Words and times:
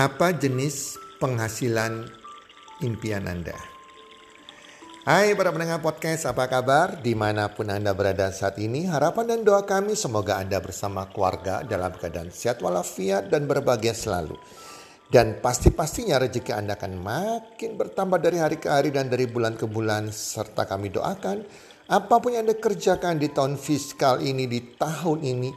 Apa 0.00 0.32
jenis 0.32 0.96
penghasilan 1.20 2.08
impian 2.80 3.20
Anda? 3.28 3.52
Hai 5.04 5.36
para 5.36 5.52
pendengar 5.52 5.84
podcast, 5.84 6.24
apa 6.24 6.48
kabar? 6.48 7.04
Di 7.04 7.12
mana 7.12 7.52
pun 7.52 7.68
Anda 7.68 7.92
berada 7.92 8.32
saat 8.32 8.56
ini, 8.56 8.88
harapan 8.88 9.28
dan 9.28 9.40
doa 9.44 9.60
kami 9.68 9.92
semoga 9.92 10.40
Anda 10.40 10.56
bersama 10.56 11.04
keluarga 11.12 11.60
dalam 11.68 11.92
keadaan 11.92 12.32
sehat 12.32 12.64
walafiat 12.64 13.28
dan 13.28 13.44
berbahagia 13.44 13.92
selalu. 13.92 14.40
Dan 15.12 15.36
pasti-pastinya 15.44 16.16
rezeki 16.16 16.56
Anda 16.56 16.80
akan 16.80 16.96
makin 16.96 17.76
bertambah 17.76 18.24
dari 18.24 18.40
hari 18.40 18.56
ke 18.56 18.72
hari 18.72 18.96
dan 18.96 19.12
dari 19.12 19.28
bulan 19.28 19.52
ke 19.52 19.68
bulan. 19.68 20.08
Serta 20.08 20.64
kami 20.64 20.88
doakan 20.88 21.44
apa 21.92 22.14
pun 22.16 22.32
yang 22.32 22.48
Anda 22.48 22.56
kerjakan 22.56 23.20
di 23.20 23.28
tahun 23.28 23.60
fiskal 23.60 24.24
ini, 24.24 24.48
di 24.48 24.64
tahun 24.80 25.20
ini, 25.28 25.52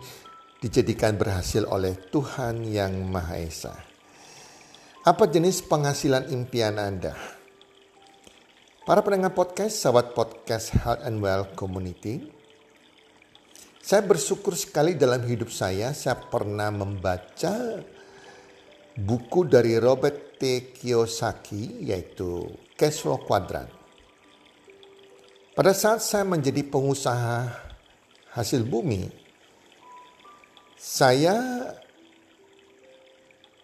dijadikan 0.60 1.16
berhasil 1.16 1.64
oleh 1.64 1.96
Tuhan 2.12 2.68
Yang 2.68 2.94
Maha 3.08 3.40
Esa. 3.40 3.93
Apa 5.04 5.28
jenis 5.28 5.60
penghasilan 5.68 6.32
impian 6.32 6.80
Anda? 6.80 7.12
Para 8.88 9.04
pendengar 9.04 9.36
podcast, 9.36 9.76
sahabat 9.84 10.16
podcast 10.16 10.72
Health 10.80 11.04
and 11.04 11.20
Well 11.20 11.52
Community, 11.60 12.24
saya 13.84 14.00
bersyukur 14.00 14.56
sekali 14.56 14.96
dalam 14.96 15.20
hidup 15.28 15.52
saya, 15.52 15.92
saya 15.92 16.16
pernah 16.16 16.72
membaca 16.72 17.84
buku 18.96 19.44
dari 19.44 19.76
Robert 19.76 20.40
T. 20.40 20.72
Kiyosaki, 20.72 21.84
yaitu 21.84 22.48
Cash 22.80 23.04
Flow 23.04 23.20
Quadrant. 23.28 23.68
Pada 25.52 25.76
saat 25.76 26.00
saya 26.00 26.24
menjadi 26.24 26.64
pengusaha 26.64 27.52
hasil 28.40 28.64
bumi, 28.64 29.12
saya 30.80 31.36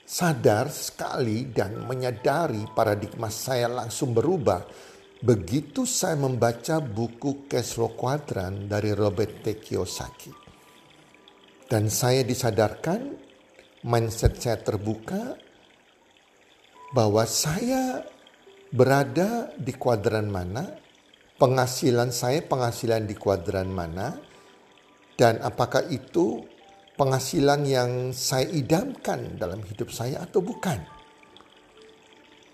sadar 0.10 0.74
sekali 0.74 1.54
dan 1.54 1.86
menyadari 1.86 2.66
paradigma 2.74 3.30
saya 3.30 3.70
langsung 3.70 4.10
berubah 4.10 4.66
begitu 5.22 5.86
saya 5.86 6.18
membaca 6.18 6.82
buku 6.82 7.46
Kesro 7.46 7.94
Quadrant 7.94 8.66
dari 8.66 8.90
Robert 8.98 9.46
T. 9.46 9.62
Kiyosaki. 9.62 10.34
Dan 11.70 11.94
saya 11.94 12.26
disadarkan, 12.26 13.14
mindset 13.86 14.42
saya 14.42 14.58
terbuka, 14.58 15.38
bahwa 16.90 17.22
saya 17.30 18.02
berada 18.74 19.54
di 19.54 19.78
kuadran 19.78 20.34
mana, 20.34 20.66
penghasilan 21.38 22.10
saya 22.10 22.42
penghasilan 22.42 23.06
di 23.06 23.14
kuadran 23.14 23.70
mana, 23.70 24.18
dan 25.14 25.38
apakah 25.46 25.86
itu 25.94 26.42
penghasilan 27.00 27.64
yang 27.64 27.92
saya 28.12 28.44
idamkan 28.52 29.40
dalam 29.40 29.64
hidup 29.64 29.88
saya 29.88 30.20
atau 30.28 30.44
bukan. 30.44 30.84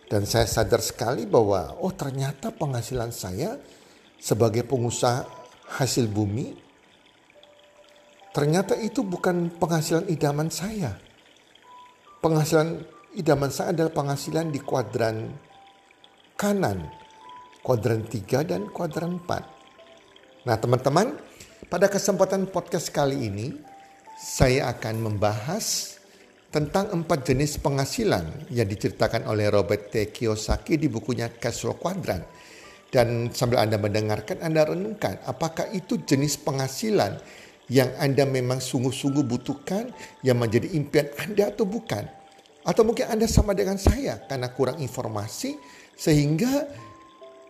Dan 0.05 0.29
saya 0.29 0.45
sadar 0.45 0.85
sekali 0.85 1.25
bahwa 1.25 1.81
oh 1.81 1.89
ternyata 1.89 2.53
penghasilan 2.53 3.09
saya 3.09 3.57
sebagai 4.21 4.61
pengusaha 4.61 5.25
hasil 5.81 6.05
bumi 6.05 6.53
ternyata 8.29 8.77
itu 8.77 9.01
bukan 9.01 9.49
penghasilan 9.57 10.05
idaman 10.13 10.53
saya. 10.53 10.93
Penghasilan 12.21 12.85
idaman 13.17 13.49
saya 13.49 13.73
adalah 13.73 13.97
penghasilan 13.97 14.53
di 14.53 14.61
kuadran 14.61 15.33
kanan, 16.37 16.85
kuadran 17.65 18.05
3 18.05 18.45
dan 18.45 18.69
kuadran 18.69 19.17
4. 19.25 20.45
Nah 20.45 20.57
teman-teman, 20.61 21.17
pada 21.65 21.89
kesempatan 21.89 22.45
podcast 22.45 22.93
kali 22.93 23.25
ini 23.25 23.74
saya 24.15 24.71
akan 24.71 25.11
membahas 25.11 25.99
tentang 26.47 26.87
empat 26.87 27.27
jenis 27.27 27.59
penghasilan 27.59 28.47
yang 28.47 28.63
diceritakan 28.63 29.27
oleh 29.27 29.51
Robert 29.51 29.91
T. 29.91 30.07
Kiyosaki 30.07 30.79
di 30.79 30.87
bukunya 30.87 31.27
Cash 31.27 31.67
Quadrant. 31.75 32.23
Dan 32.87 33.27
sambil 33.35 33.59
Anda 33.59 33.75
mendengarkan, 33.75 34.39
Anda 34.39 34.71
renungkan 34.71 35.19
apakah 35.27 35.67
itu 35.75 35.99
jenis 35.99 36.39
penghasilan 36.39 37.19
yang 37.67 37.91
Anda 37.99 38.23
memang 38.23 38.63
sungguh-sungguh 38.63 39.27
butuhkan 39.27 39.91
yang 40.23 40.39
menjadi 40.39 40.71
impian 40.71 41.11
Anda 41.19 41.51
atau 41.51 41.67
bukan. 41.67 42.07
Atau 42.63 42.87
mungkin 42.87 43.11
Anda 43.11 43.27
sama 43.27 43.51
dengan 43.51 43.75
saya 43.75 44.23
karena 44.23 44.47
kurang 44.55 44.79
informasi 44.79 45.59
sehingga 45.99 46.71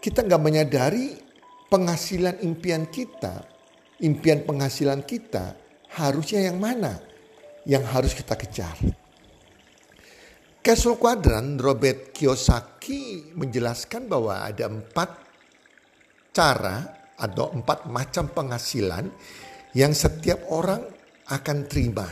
kita 0.02 0.26
nggak 0.26 0.42
menyadari 0.42 1.14
penghasilan 1.70 2.42
impian 2.42 2.90
kita, 2.90 3.46
impian 4.02 4.42
penghasilan 4.50 5.06
kita 5.06 5.65
harusnya 5.96 6.52
yang 6.52 6.60
mana 6.60 7.00
yang 7.66 7.84
harus 7.88 8.14
kita 8.14 8.38
kejar. 8.38 8.78
Castle 10.66 10.98
Quadrant 10.98 11.62
Robert 11.62 12.10
Kiyosaki 12.10 13.34
menjelaskan 13.38 14.10
bahwa 14.10 14.42
ada 14.42 14.66
empat 14.66 15.10
cara 16.34 17.06
atau 17.16 17.54
empat 17.54 17.86
macam 17.88 18.34
penghasilan 18.34 19.06
yang 19.78 19.94
setiap 19.94 20.50
orang 20.50 20.82
akan 21.30 21.58
terima. 21.70 22.08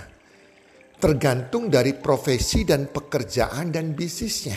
Tergantung 1.02 1.68
dari 1.68 1.98
profesi 1.98 2.64
dan 2.64 2.88
pekerjaan 2.88 3.74
dan 3.74 3.92
bisnisnya. 3.92 4.56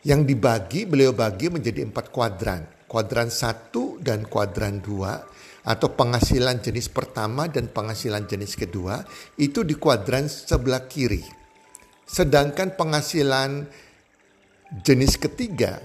Yang 0.00 0.20
dibagi, 0.32 0.88
beliau 0.88 1.12
bagi 1.12 1.52
menjadi 1.52 1.84
empat 1.84 2.08
kuadran. 2.08 2.88
Kuadran 2.88 3.28
satu 3.28 4.00
dan 4.00 4.24
kuadran 4.24 4.80
dua 4.80 5.20
atau 5.64 5.92
penghasilan 5.92 6.64
jenis 6.64 6.88
pertama 6.88 7.48
dan 7.48 7.68
penghasilan 7.68 8.24
jenis 8.24 8.56
kedua 8.56 9.04
itu 9.36 9.60
di 9.60 9.76
kuadran 9.76 10.28
sebelah 10.28 10.88
kiri. 10.88 11.20
Sedangkan 12.08 12.74
penghasilan 12.74 13.68
jenis 14.82 15.20
ketiga 15.20 15.78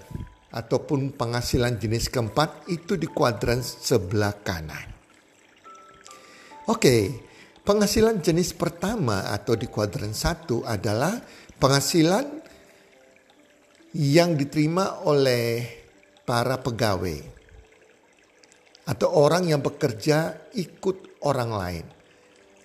ataupun 0.55 1.13
penghasilan 1.19 1.75
jenis 1.75 2.07
keempat 2.07 2.71
itu 2.71 2.95
di 2.95 3.05
kuadran 3.11 3.59
sebelah 3.59 4.33
kanan. 4.39 4.87
Oke, 6.65 7.13
penghasilan 7.61 8.23
jenis 8.23 8.55
pertama 8.55 9.29
atau 9.29 9.53
di 9.53 9.67
kuadran 9.69 10.15
satu 10.15 10.63
adalah 10.65 11.19
penghasilan 11.59 12.25
yang 13.93 14.33
diterima 14.33 15.05
oleh 15.05 15.61
para 16.25 16.57
pegawai 16.57 17.34
atau 18.85 19.09
orang 19.17 19.49
yang 19.49 19.61
bekerja 19.65 20.49
ikut 20.53 21.21
orang 21.25 21.51
lain 21.51 21.85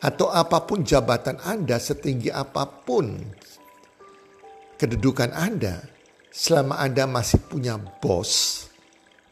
atau 0.01 0.33
apa 0.33 0.65
pun 0.65 0.81
jabatan 0.81 1.41
Anda 1.45 1.77
setinggi 1.77 2.33
apa 2.33 2.65
pun 2.65 3.21
kedudukan 4.81 5.37
Anda 5.37 5.85
selama 6.33 6.81
Anda 6.81 7.05
masih 7.05 7.45
punya 7.45 7.77
bos, 7.77 8.65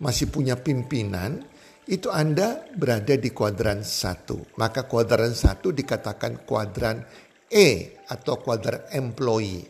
masih 0.02 0.28
punya 0.28 0.60
pimpinan, 0.60 1.40
itu 1.88 2.12
Anda 2.12 2.68
berada 2.76 3.16
di 3.16 3.32
kuadran 3.32 3.80
satu. 3.80 4.58
Maka 4.60 4.84
kuadran 4.84 5.32
satu 5.32 5.72
dikatakan 5.72 6.44
kuadran 6.44 7.00
E 7.48 7.96
atau 8.12 8.36
kuadran 8.44 8.84
employee. 8.92 9.64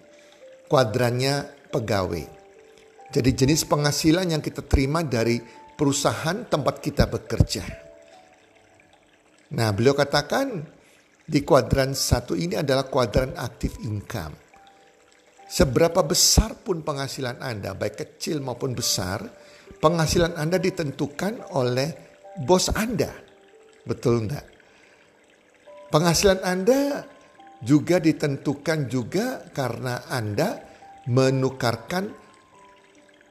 Kuadrannya 0.67 1.47
pegawai. 1.71 2.27
Jadi 3.09 3.31
jenis 3.33 3.65
penghasilan 3.65 4.35
yang 4.35 4.43
kita 4.43 4.67
terima 4.67 5.01
dari 5.01 5.41
perusahaan 5.79 6.43
tempat 6.51 6.83
kita 6.83 7.07
bekerja. 7.07 7.63
Nah, 9.55 9.71
beliau 9.71 9.95
katakan 9.95 10.67
di 11.23 11.47
kuadran 11.47 11.95
satu 11.95 12.35
ini 12.35 12.59
adalah 12.59 12.91
kuadran 12.91 13.39
aktif 13.39 13.79
income. 13.87 14.35
Seberapa 15.49 16.05
besar 16.05 16.59
pun 16.61 16.85
penghasilan 16.85 17.41
Anda, 17.41 17.73
baik 17.73 17.95
kecil 17.97 18.43
maupun 18.45 18.77
besar, 18.77 19.25
penghasilan 19.81 20.37
Anda 20.37 20.61
ditentukan 20.61 21.55
oleh 21.57 21.89
bos 22.43 22.69
Anda. 22.75 23.09
Betul 23.87 24.29
enggak? 24.29 24.45
Penghasilan 25.89 26.45
Anda 26.45 27.07
juga 27.65 27.97
ditentukan 27.97 28.93
juga 28.93 29.41
karena 29.49 30.05
Anda 30.13 30.61
menukarkan 31.09 32.13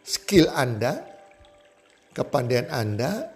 skill 0.02 0.50
Anda 0.50 1.17
kepandaian 2.18 2.66
Anda, 2.74 3.30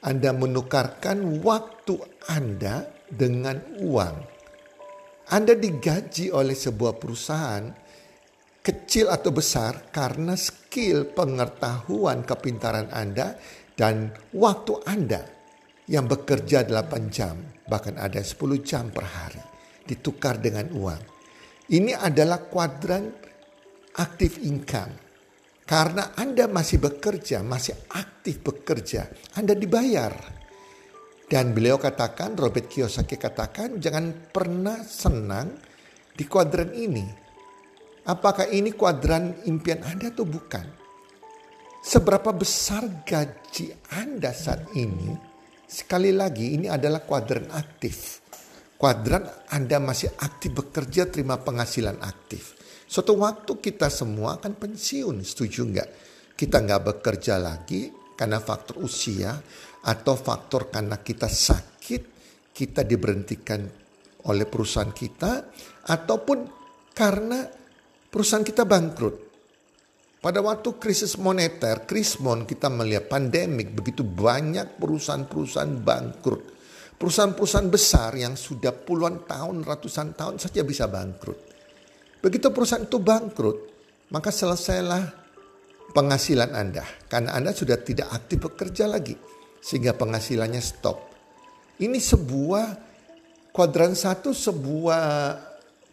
Anda 0.00 0.32
menukarkan 0.32 1.44
waktu 1.44 2.00
Anda 2.32 2.88
dengan 3.12 3.60
uang. 3.84 4.16
Anda 5.28 5.52
digaji 5.52 6.32
oleh 6.32 6.56
sebuah 6.56 6.96
perusahaan 6.96 7.68
kecil 8.64 9.12
atau 9.12 9.30
besar 9.36 9.92
karena 9.92 10.32
skill, 10.32 11.12
pengetahuan, 11.12 12.24
kepintaran 12.24 12.88
Anda 12.88 13.36
dan 13.76 14.16
waktu 14.32 14.80
Anda 14.88 15.22
yang 15.90 16.08
bekerja 16.08 16.64
8 16.64 17.12
jam, 17.12 17.36
bahkan 17.68 18.00
ada 18.00 18.22
10 18.22 18.64
jam 18.64 18.88
per 18.88 19.04
hari 19.04 19.42
ditukar 19.84 20.38
dengan 20.40 20.72
uang. 20.72 21.02
Ini 21.68 21.94
adalah 21.98 22.42
kuadran 22.48 23.10
aktif 23.98 24.40
income 24.40 25.01
karena 25.72 26.12
Anda 26.20 26.44
masih 26.52 26.84
bekerja, 26.84 27.40
masih 27.40 27.72
aktif 27.96 28.44
bekerja, 28.44 29.08
Anda 29.40 29.56
dibayar. 29.56 30.12
Dan 31.24 31.56
beliau 31.56 31.80
katakan, 31.80 32.36
Robert 32.36 32.68
Kiyosaki 32.68 33.16
katakan, 33.16 33.80
jangan 33.80 34.12
pernah 34.28 34.84
senang 34.84 35.48
di 36.12 36.28
kuadran 36.28 36.76
ini. 36.76 37.08
Apakah 38.04 38.52
ini 38.52 38.76
kuadran 38.76 39.32
impian 39.48 39.80
Anda 39.80 40.12
atau 40.12 40.28
bukan? 40.28 40.68
Seberapa 41.80 42.36
besar 42.36 42.84
gaji 43.08 43.72
Anda 43.96 44.36
saat 44.36 44.76
ini? 44.76 45.16
Sekali 45.64 46.12
lagi 46.12 46.52
ini 46.52 46.68
adalah 46.68 47.00
kuadran 47.00 47.48
aktif. 47.48 48.20
Kuadran 48.76 49.24
Anda 49.48 49.80
masih 49.80 50.12
aktif 50.20 50.52
bekerja 50.52 51.08
terima 51.08 51.40
penghasilan 51.40 51.96
aktif. 52.04 52.60
Suatu 52.92 53.16
waktu 53.16 53.56
kita 53.56 53.88
semua 53.88 54.36
akan 54.36 54.52
pensiun, 54.52 55.24
setuju 55.24 55.64
nggak? 55.64 55.88
Kita 56.36 56.60
nggak 56.60 56.82
bekerja 56.92 57.40
lagi 57.40 57.88
karena 58.12 58.36
faktor 58.36 58.84
usia 58.84 59.32
atau 59.80 60.12
faktor 60.12 60.68
karena 60.68 61.00
kita 61.00 61.24
sakit, 61.24 62.02
kita 62.52 62.84
diberhentikan 62.84 63.64
oleh 64.28 64.44
perusahaan 64.44 64.92
kita, 64.92 65.32
ataupun 65.88 66.38
karena 66.92 67.48
perusahaan 68.12 68.44
kita 68.44 68.68
bangkrut. 68.68 69.16
Pada 70.20 70.44
waktu 70.44 70.76
krisis 70.76 71.16
moneter, 71.16 71.88
krismon 71.88 72.44
kita 72.44 72.68
melihat 72.68 73.08
pandemik, 73.08 73.72
begitu 73.72 74.04
banyak 74.04 74.76
perusahaan-perusahaan 74.76 75.80
bangkrut. 75.80 76.42
Perusahaan-perusahaan 77.00 77.72
besar 77.72 78.20
yang 78.20 78.36
sudah 78.36 78.76
puluhan 78.76 79.24
tahun, 79.24 79.64
ratusan 79.64 80.12
tahun 80.12 80.36
saja 80.36 80.60
bisa 80.60 80.92
bangkrut. 80.92 81.51
Begitu 82.22 82.54
perusahaan 82.54 82.86
itu 82.86 83.02
bangkrut, 83.02 83.58
maka 84.14 84.30
selesailah 84.30 85.02
penghasilan 85.90 86.54
Anda. 86.54 86.86
Karena 87.10 87.34
Anda 87.34 87.50
sudah 87.50 87.82
tidak 87.82 88.14
aktif 88.14 88.46
bekerja 88.46 88.86
lagi. 88.86 89.18
Sehingga 89.58 89.94
penghasilannya 89.98 90.62
stop. 90.62 90.98
Ini 91.82 91.98
sebuah 91.98 92.66
kuadran 93.50 93.98
satu, 93.98 94.30
sebuah 94.30 95.02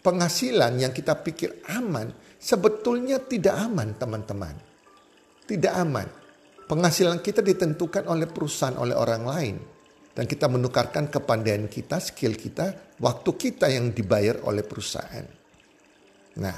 penghasilan 0.05 0.77
yang 0.77 0.93
kita 0.93 1.17
pikir 1.17 1.65
aman. 1.73 2.13
Sebetulnya 2.37 3.17
tidak 3.25 3.57
aman 3.65 3.97
teman-teman. 3.97 4.55
Tidak 5.49 5.73
aman. 5.73 6.07
Penghasilan 6.69 7.25
kita 7.25 7.41
ditentukan 7.41 8.05
oleh 8.05 8.29
perusahaan, 8.29 8.77
oleh 8.77 8.93
orang 8.93 9.23
lain. 9.25 9.55
Dan 10.13 10.29
kita 10.29 10.45
menukarkan 10.45 11.09
kepandaian 11.09 11.65
kita, 11.65 11.97
skill 11.97 12.37
kita, 12.37 12.97
waktu 13.01 13.29
kita 13.33 13.69
yang 13.73 13.89
dibayar 13.89 14.45
oleh 14.45 14.61
perusahaan. 14.61 15.38
Nah, 16.37 16.57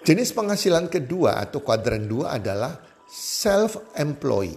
jenis 0.00 0.32
penghasilan 0.32 0.88
kedua 0.88 1.36
atau 1.44 1.60
kuadran 1.60 2.08
dua 2.08 2.40
adalah 2.40 2.72
self-employed. 3.10 4.56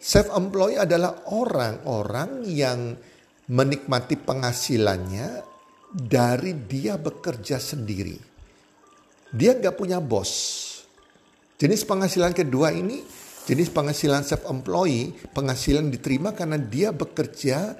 Self-employed 0.00 0.80
adalah 0.80 1.28
orang-orang 1.28 2.48
yang 2.48 2.96
menikmati 3.52 4.16
penghasilannya 4.16 5.44
dari 5.92 6.56
dia 6.64 6.96
bekerja 6.96 7.60
sendiri. 7.60 8.16
Dia 9.30 9.58
nggak 9.58 9.76
punya 9.76 10.00
bos. 10.00 10.32
Jenis 11.60 11.84
penghasilan 11.84 12.32
kedua 12.32 12.72
ini, 12.72 13.04
jenis 13.44 13.68
penghasilan 13.68 14.24
self-employed, 14.24 15.34
penghasilan 15.36 15.92
diterima 15.92 16.32
karena 16.32 16.56
dia 16.56 16.94
bekerja 16.94 17.76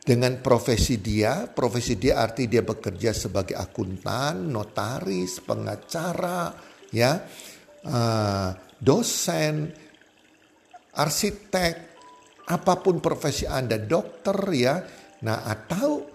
dengan 0.00 0.40
profesi 0.40 0.96
dia, 0.96 1.44
profesi 1.46 2.00
dia 2.00 2.18
arti 2.24 2.48
dia 2.48 2.64
bekerja 2.64 3.12
sebagai 3.12 3.54
akuntan, 3.54 4.48
notaris, 4.48 5.44
pengacara, 5.44 6.56
ya, 6.88 7.20
uh, 7.84 8.50
dosen, 8.80 9.68
arsitek, 10.96 11.74
apa 12.48 12.74
pun 12.80 12.98
profesi 12.98 13.44
Anda, 13.44 13.76
dokter 13.76 14.36
ya. 14.56 14.80
Nah, 15.20 15.44
atau 15.44 16.08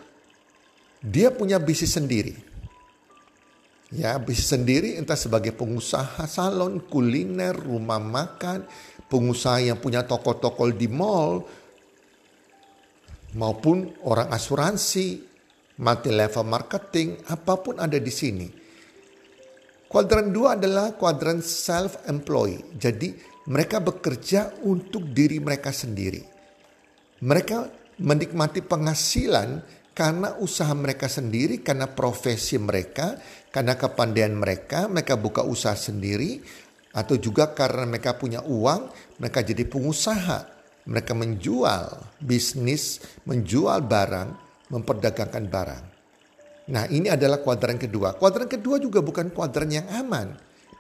dia 1.00 1.30
punya 1.30 1.62
bisnis 1.62 1.94
sendiri. 1.94 2.34
Ya, 3.94 4.18
bisnis 4.18 4.50
sendiri 4.50 4.98
entah 4.98 5.16
sebagai 5.16 5.54
pengusaha 5.54 6.26
salon, 6.26 6.82
kuliner, 6.90 7.54
rumah 7.54 8.02
makan, 8.02 8.66
pengusaha 9.06 9.62
yang 9.62 9.78
punya 9.78 10.04
toko-toko 10.04 10.68
di 10.74 10.90
mall, 10.90 11.46
maupun 13.36 13.92
orang 14.08 14.32
asuransi, 14.32 15.20
multi 15.84 16.10
level 16.10 16.48
marketing, 16.48 17.20
apa 17.28 17.54
pun 17.60 17.76
ada 17.78 18.00
di 18.00 18.12
sini. 18.12 18.48
Kuadran 19.86 20.32
dua 20.32 20.56
adalah 20.58 20.96
kuadran 20.96 21.44
self-employed. 21.44 22.80
Jadi 22.80 23.16
mereka 23.52 23.84
bekerja 23.84 24.66
untuk 24.66 25.12
diri 25.12 25.38
mereka 25.40 25.70
sendiri. 25.70 26.24
Mereka 27.22 27.58
menikmati 28.02 28.60
penghasilan 28.60 29.64
karena 29.96 30.36
usaha 30.44 30.72
mereka 30.76 31.08
sendiri, 31.08 31.64
karena 31.64 31.88
profesi 31.88 32.60
mereka, 32.60 33.16
karena 33.48 33.80
kepandaian 33.80 34.36
mereka, 34.36 34.92
mereka 34.92 35.16
buka 35.16 35.48
usaha 35.48 35.80
sendiri, 35.80 36.44
atau 36.92 37.16
juga 37.16 37.56
karena 37.56 37.88
mereka 37.88 38.20
punya 38.20 38.44
uang, 38.44 38.92
mereka 39.24 39.40
jadi 39.40 39.64
pengusaha 39.64 40.55
mereka 40.86 41.18
menjual 41.18 42.16
bisnis, 42.22 43.02
menjual 43.26 43.82
barang, 43.82 44.30
memperdagangkan 44.70 45.46
barang. 45.50 45.86
Nah 46.66 46.86
ini 46.90 47.10
adalah 47.10 47.42
kuadran 47.42 47.78
kedua. 47.78 48.18
Kuadran 48.18 48.50
kedua 48.50 48.82
juga 48.82 49.02
bukan 49.02 49.30
kuadran 49.30 49.70
yang 49.70 49.86
aman 49.90 50.34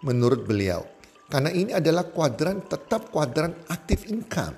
menurut 0.05 0.45
beliau. 0.45 0.85
Karena 1.25 1.49
ini 1.49 1.73
adalah 1.73 2.05
kuadran 2.05 2.65
tetap 2.69 3.09
kuadran 3.09 3.53
aktif 3.69 4.05
income. 4.09 4.53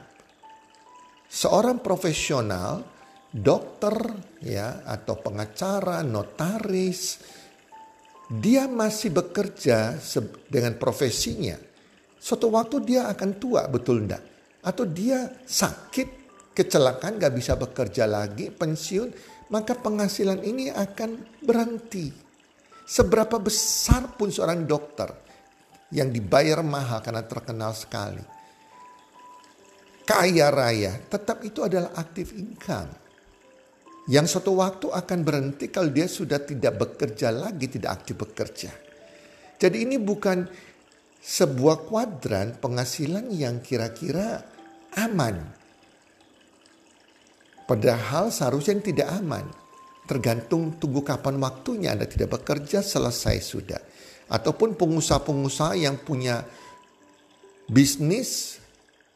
Seorang 1.27 1.79
profesional, 1.79 2.83
dokter 3.31 3.95
ya 4.43 4.83
atau 4.83 5.19
pengacara, 5.19 6.03
notaris, 6.03 7.19
dia 8.27 8.67
masih 8.67 9.15
bekerja 9.15 9.95
dengan 10.51 10.75
profesinya. 10.75 11.55
Suatu 12.19 12.51
waktu 12.51 12.83
dia 12.83 13.07
akan 13.07 13.39
tua, 13.39 13.67
betul 13.71 14.03
enggak? 14.03 14.36
Atau 14.63 14.85
dia 14.87 15.29
sakit, 15.45 16.07
kecelakaan, 16.53 17.21
gak 17.21 17.33
bisa 17.35 17.53
bekerja 17.53 18.09
lagi, 18.09 18.49
pensiun, 18.49 19.09
maka 19.53 19.77
penghasilan 19.77 20.43
ini 20.43 20.73
akan 20.73 21.41
berhenti. 21.43 22.11
Seberapa 22.87 23.37
besar 23.37 24.15
pun 24.15 24.31
seorang 24.31 24.63
dokter 24.63 25.11
yang 25.91 26.11
dibayar 26.11 26.63
mahal 26.63 27.03
karena 27.03 27.23
terkenal 27.23 27.71
sekali. 27.75 28.23
Kaya 30.07 30.47
raya, 30.47 30.95
tetap 31.11 31.43
itu 31.43 31.67
adalah 31.67 31.91
aktif 31.99 32.31
income. 32.31 33.07
Yang 34.07 34.39
suatu 34.39 34.55
waktu 34.55 34.87
akan 34.87 35.19
berhenti 35.19 35.67
kalau 35.67 35.91
dia 35.91 36.07
sudah 36.07 36.39
tidak 36.39 36.79
bekerja 36.79 37.27
lagi, 37.27 37.67
tidak 37.67 38.03
aktif 38.03 38.15
bekerja. 38.15 38.71
Jadi 39.59 39.83
ini 39.83 39.99
bukan 39.99 40.47
sebuah 41.21 41.87
kuadran 41.87 42.55
penghasilan 42.57 43.29
yang 43.33 43.59
kira-kira 43.59 44.43
aman. 44.95 45.37
Padahal 47.67 48.31
seharusnya 48.31 48.79
tidak 48.79 49.11
aman. 49.11 49.43
Tergantung 50.07 50.79
tunggu 50.79 51.03
kapan 51.03 51.35
waktunya 51.43 51.91
Anda 51.91 52.07
tidak 52.07 52.39
bekerja 52.39 52.79
selesai 52.79 53.43
sudah. 53.43 53.81
Ataupun 54.31 54.79
pengusaha-pengusaha 54.79 55.75
yang 55.75 55.99
punya 55.99 56.47
bisnis 57.67 58.63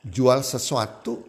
jual 0.04 0.44
sesuatu 0.44 1.24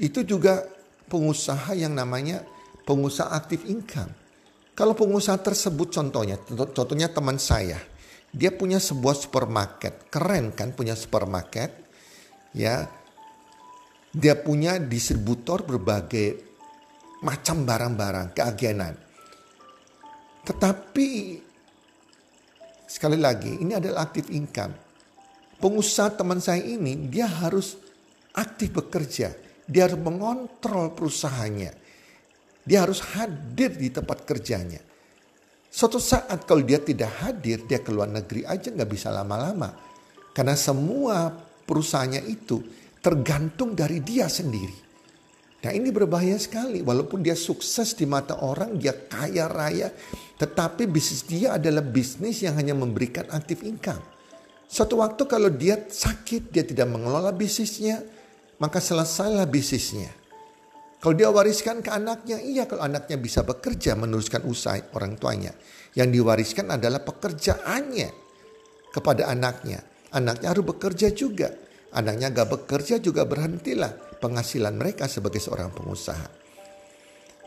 itu 0.00 0.24
juga 0.24 0.64
pengusaha 1.12 1.76
yang 1.76 1.92
namanya 1.92 2.40
pengusaha 2.88 3.28
aktif 3.30 3.68
income. 3.68 4.10
Kalau 4.74 4.96
pengusaha 4.96 5.38
tersebut 5.38 5.94
contohnya, 5.94 6.40
contohnya 6.48 7.06
teman 7.06 7.38
saya, 7.38 7.78
dia 8.34 8.50
punya 8.50 8.82
sebuah 8.82 9.14
supermarket, 9.14 10.10
keren 10.10 10.50
kan 10.50 10.74
punya 10.74 10.98
supermarket, 10.98 11.70
ya 12.50 12.82
dia 14.10 14.34
punya 14.34 14.82
distributor 14.82 15.62
berbagai 15.62 16.42
macam 17.22 17.62
barang-barang, 17.62 18.34
keagenan. 18.34 18.94
Tetapi 20.42 21.08
sekali 22.90 23.16
lagi 23.22 23.54
ini 23.54 23.78
adalah 23.78 24.10
aktif 24.10 24.26
income. 24.34 24.74
Pengusaha 25.62 26.18
teman 26.18 26.42
saya 26.42 26.60
ini 26.60 27.06
dia 27.06 27.30
harus 27.30 27.78
aktif 28.34 28.74
bekerja. 28.74 29.30
Dia 29.64 29.88
harus 29.88 29.96
mengontrol 29.96 30.92
perusahaannya. 30.92 31.72
Dia 32.66 32.84
harus 32.84 33.00
hadir 33.14 33.72
di 33.78 33.88
tempat 33.88 34.26
kerjanya. 34.26 34.93
Suatu 35.74 35.98
saat 35.98 36.46
kalau 36.46 36.62
dia 36.62 36.78
tidak 36.78 37.10
hadir, 37.26 37.66
dia 37.66 37.82
keluar 37.82 38.06
negeri 38.06 38.46
aja 38.46 38.70
nggak 38.70 38.86
bisa 38.86 39.10
lama-lama. 39.10 39.74
Karena 40.30 40.54
semua 40.54 41.34
perusahaannya 41.66 42.30
itu 42.30 42.62
tergantung 43.02 43.74
dari 43.74 43.98
dia 43.98 44.30
sendiri. 44.30 44.86
Nah 45.66 45.74
ini 45.74 45.90
berbahaya 45.90 46.38
sekali. 46.38 46.78
Walaupun 46.78 47.26
dia 47.26 47.34
sukses 47.34 47.98
di 47.98 48.06
mata 48.06 48.38
orang, 48.46 48.78
dia 48.78 48.94
kaya 48.94 49.50
raya. 49.50 49.90
Tetapi 50.38 50.86
bisnis 50.86 51.26
dia 51.26 51.58
adalah 51.58 51.82
bisnis 51.82 52.46
yang 52.46 52.54
hanya 52.54 52.78
memberikan 52.78 53.26
aktif 53.34 53.66
income. 53.66 53.98
Suatu 54.70 55.02
waktu 55.02 55.26
kalau 55.26 55.50
dia 55.50 55.74
sakit, 55.74 56.54
dia 56.54 56.62
tidak 56.62 56.86
mengelola 56.86 57.34
bisnisnya, 57.34 57.98
maka 58.62 58.78
selesailah 58.78 59.50
bisnisnya. 59.50 60.23
Kalau 61.04 61.20
dia 61.20 61.28
wariskan 61.28 61.84
ke 61.84 61.92
anaknya, 61.92 62.40
iya 62.40 62.64
kalau 62.64 62.80
anaknya 62.80 63.20
bisa 63.20 63.44
bekerja 63.44 63.92
meneruskan 63.92 64.40
usaha 64.48 64.80
orang 64.96 65.20
tuanya. 65.20 65.52
Yang 65.92 66.16
diwariskan 66.16 66.72
adalah 66.72 67.04
pekerjaannya 67.04 68.08
kepada 68.88 69.28
anaknya. 69.28 69.84
Anaknya 70.16 70.56
harus 70.56 70.64
bekerja 70.64 71.12
juga. 71.12 71.52
Anaknya 71.92 72.32
gak 72.32 72.48
bekerja 72.56 73.04
juga 73.04 73.28
berhentilah 73.28 74.16
penghasilan 74.16 74.80
mereka 74.80 75.04
sebagai 75.04 75.44
seorang 75.44 75.76
pengusaha. 75.76 76.24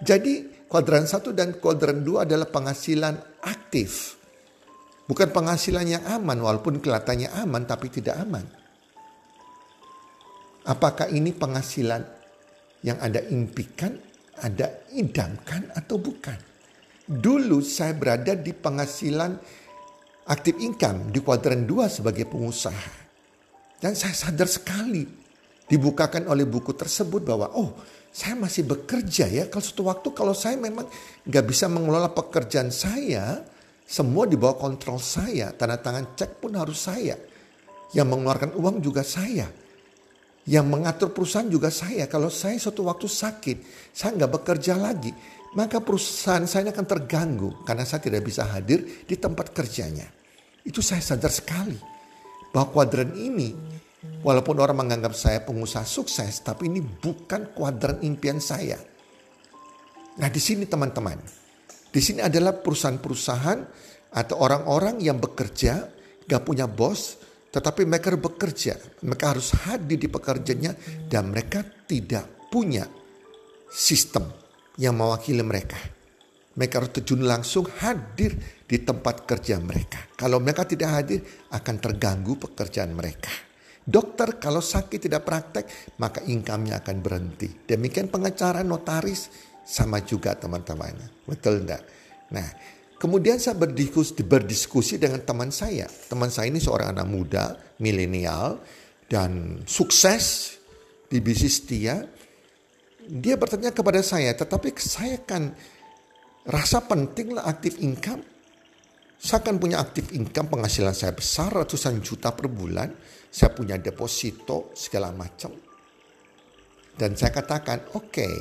Jadi 0.06 0.70
kuadran 0.70 1.10
satu 1.10 1.34
dan 1.34 1.58
kuadran 1.58 2.06
dua 2.06 2.30
adalah 2.30 2.46
penghasilan 2.54 3.42
aktif. 3.42 4.22
Bukan 5.10 5.34
penghasilan 5.34 5.98
yang 5.98 6.06
aman 6.06 6.38
walaupun 6.38 6.78
kelihatannya 6.78 7.34
aman 7.34 7.66
tapi 7.66 7.90
tidak 7.90 8.22
aman. 8.22 8.46
Apakah 10.70 11.10
ini 11.10 11.34
penghasilan 11.34 12.17
yang 12.86 12.98
Anda 13.02 13.24
impikan, 13.26 13.98
Anda 14.42 14.86
idamkan 14.94 15.74
atau 15.74 15.98
bukan? 15.98 16.38
Dulu 17.08 17.64
saya 17.64 17.96
berada 17.96 18.36
di 18.36 18.52
penghasilan 18.52 19.32
aktif 20.28 20.60
income 20.60 21.10
di 21.10 21.24
kuadran 21.24 21.64
2 21.64 21.88
sebagai 21.88 22.28
pengusaha. 22.28 23.08
Dan 23.78 23.96
saya 23.96 24.12
sadar 24.12 24.50
sekali 24.50 25.06
dibukakan 25.68 26.28
oleh 26.28 26.44
buku 26.44 26.74
tersebut 26.76 27.24
bahwa 27.24 27.54
oh 27.56 27.78
saya 28.12 28.34
masih 28.36 28.66
bekerja 28.66 29.30
ya. 29.30 29.44
Kalau 29.48 29.64
suatu 29.64 29.84
waktu 29.88 30.08
kalau 30.12 30.34
saya 30.34 30.58
memang 30.58 30.90
nggak 31.24 31.46
bisa 31.46 31.70
mengelola 31.70 32.10
pekerjaan 32.12 32.74
saya, 32.74 33.46
semua 33.88 34.26
di 34.28 34.36
bawah 34.36 34.58
kontrol 34.58 35.00
saya. 35.00 35.54
Tanda 35.56 35.80
tangan 35.80 36.18
cek 36.18 36.42
pun 36.44 36.58
harus 36.58 36.82
saya. 36.82 37.16
Yang 37.96 38.08
mengeluarkan 38.12 38.52
uang 38.58 38.84
juga 38.84 39.06
saya. 39.06 39.48
Yang 40.48 40.66
mengatur 40.72 41.10
perusahaan 41.12 41.48
juga 41.52 41.68
saya. 41.68 42.08
Kalau 42.08 42.32
saya 42.32 42.56
suatu 42.56 42.88
waktu 42.88 43.08
sakit, 43.12 43.58
saya 43.92 44.16
nggak 44.16 44.32
bekerja 44.42 44.80
lagi. 44.80 45.12
Maka 45.60 45.84
perusahaan 45.84 46.48
saya 46.48 46.72
akan 46.72 46.88
terganggu 46.88 47.50
karena 47.68 47.84
saya 47.84 48.00
tidak 48.00 48.24
bisa 48.24 48.48
hadir 48.48 49.04
di 49.04 49.16
tempat 49.20 49.52
kerjanya. 49.52 50.08
Itu 50.64 50.80
saya 50.80 51.04
sadar 51.04 51.32
sekali. 51.32 51.76
Bahwa 52.56 52.72
kuadran 52.72 53.12
ini, 53.20 53.52
walaupun 54.24 54.56
orang 54.64 54.88
menganggap 54.88 55.12
saya 55.12 55.44
pengusaha 55.44 55.84
sukses, 55.84 56.40
tapi 56.40 56.72
ini 56.72 56.80
bukan 56.80 57.52
kuadran 57.52 58.00
impian 58.04 58.40
saya. 58.40 58.80
Nah 60.18 60.30
di 60.32 60.40
sini 60.40 60.64
teman-teman, 60.64 61.20
di 61.92 62.02
sini 62.02 62.24
adalah 62.24 62.56
perusahaan-perusahaan 62.56 63.60
atau 64.16 64.36
orang-orang 64.40 65.04
yang 65.04 65.20
bekerja, 65.20 65.92
gak 66.24 66.44
punya 66.48 66.66
bos, 66.66 67.20
tetapi 67.52 67.88
mereka 67.88 68.14
bekerja. 68.14 68.76
Mereka 69.04 69.26
harus 69.38 69.56
hadir 69.68 69.98
di 69.98 70.10
pekerjaannya 70.12 70.74
dan 71.08 71.32
mereka 71.32 71.64
tidak 71.64 72.50
punya 72.52 72.88
sistem 73.72 74.28
yang 74.78 74.96
mewakili 74.96 75.42
mereka. 75.44 75.80
Mereka 76.58 76.74
harus 76.82 76.92
terjun 76.94 77.22
langsung 77.22 77.70
hadir 77.70 78.34
di 78.66 78.82
tempat 78.82 79.30
kerja 79.30 79.62
mereka. 79.62 80.10
Kalau 80.18 80.42
mereka 80.42 80.66
tidak 80.66 80.90
hadir 80.90 81.20
akan 81.54 81.76
terganggu 81.78 82.34
pekerjaan 82.50 82.98
mereka. 82.98 83.30
Dokter 83.88 84.36
kalau 84.36 84.60
sakit 84.60 85.08
tidak 85.08 85.24
praktek 85.24 85.96
maka 86.02 86.20
income-nya 86.26 86.84
akan 86.84 86.98
berhenti. 87.00 87.48
Demikian 87.64 88.12
pengacara 88.12 88.66
notaris 88.66 89.32
sama 89.64 90.04
juga 90.04 90.36
teman-teman. 90.36 91.24
Betul 91.24 91.64
enggak? 91.64 91.84
Nah, 92.36 92.48
kemudian 92.98 93.38
saya 93.42 93.58
berdiskusi, 93.58 94.22
berdiskusi 94.22 95.02
dengan 95.02 95.22
teman 95.24 95.50
saya. 95.54 95.88
Teman 95.88 96.30
saya 96.30 96.50
ini 96.50 96.62
seorang 96.62 96.94
anak 96.98 97.08
muda, 97.08 97.58
milenial, 97.82 98.62
dan 99.08 99.62
sukses 99.64 100.58
di 101.08 101.24
bisnis 101.24 101.64
dia. 101.64 102.04
Dia 103.08 103.40
bertanya 103.40 103.72
kepada 103.72 104.04
saya, 104.04 104.36
tetapi 104.36 104.76
saya 104.76 105.24
kan 105.24 105.56
rasa 106.44 106.84
pentinglah 106.84 107.48
aktif 107.48 107.80
income. 107.80 108.20
Saya 109.18 109.42
kan 109.42 109.58
punya 109.58 109.82
aktif 109.82 110.14
income, 110.14 110.52
penghasilan 110.52 110.94
saya 110.94 111.16
besar, 111.16 111.50
ratusan 111.50 112.04
juta 112.04 112.36
per 112.36 112.52
bulan. 112.52 112.92
Saya 113.32 113.56
punya 113.56 113.80
deposito, 113.80 114.76
segala 114.78 115.10
macam. 115.10 115.56
Dan 116.98 117.14
saya 117.18 117.34
katakan, 117.34 117.94
oke, 117.98 118.10
okay, 118.14 118.36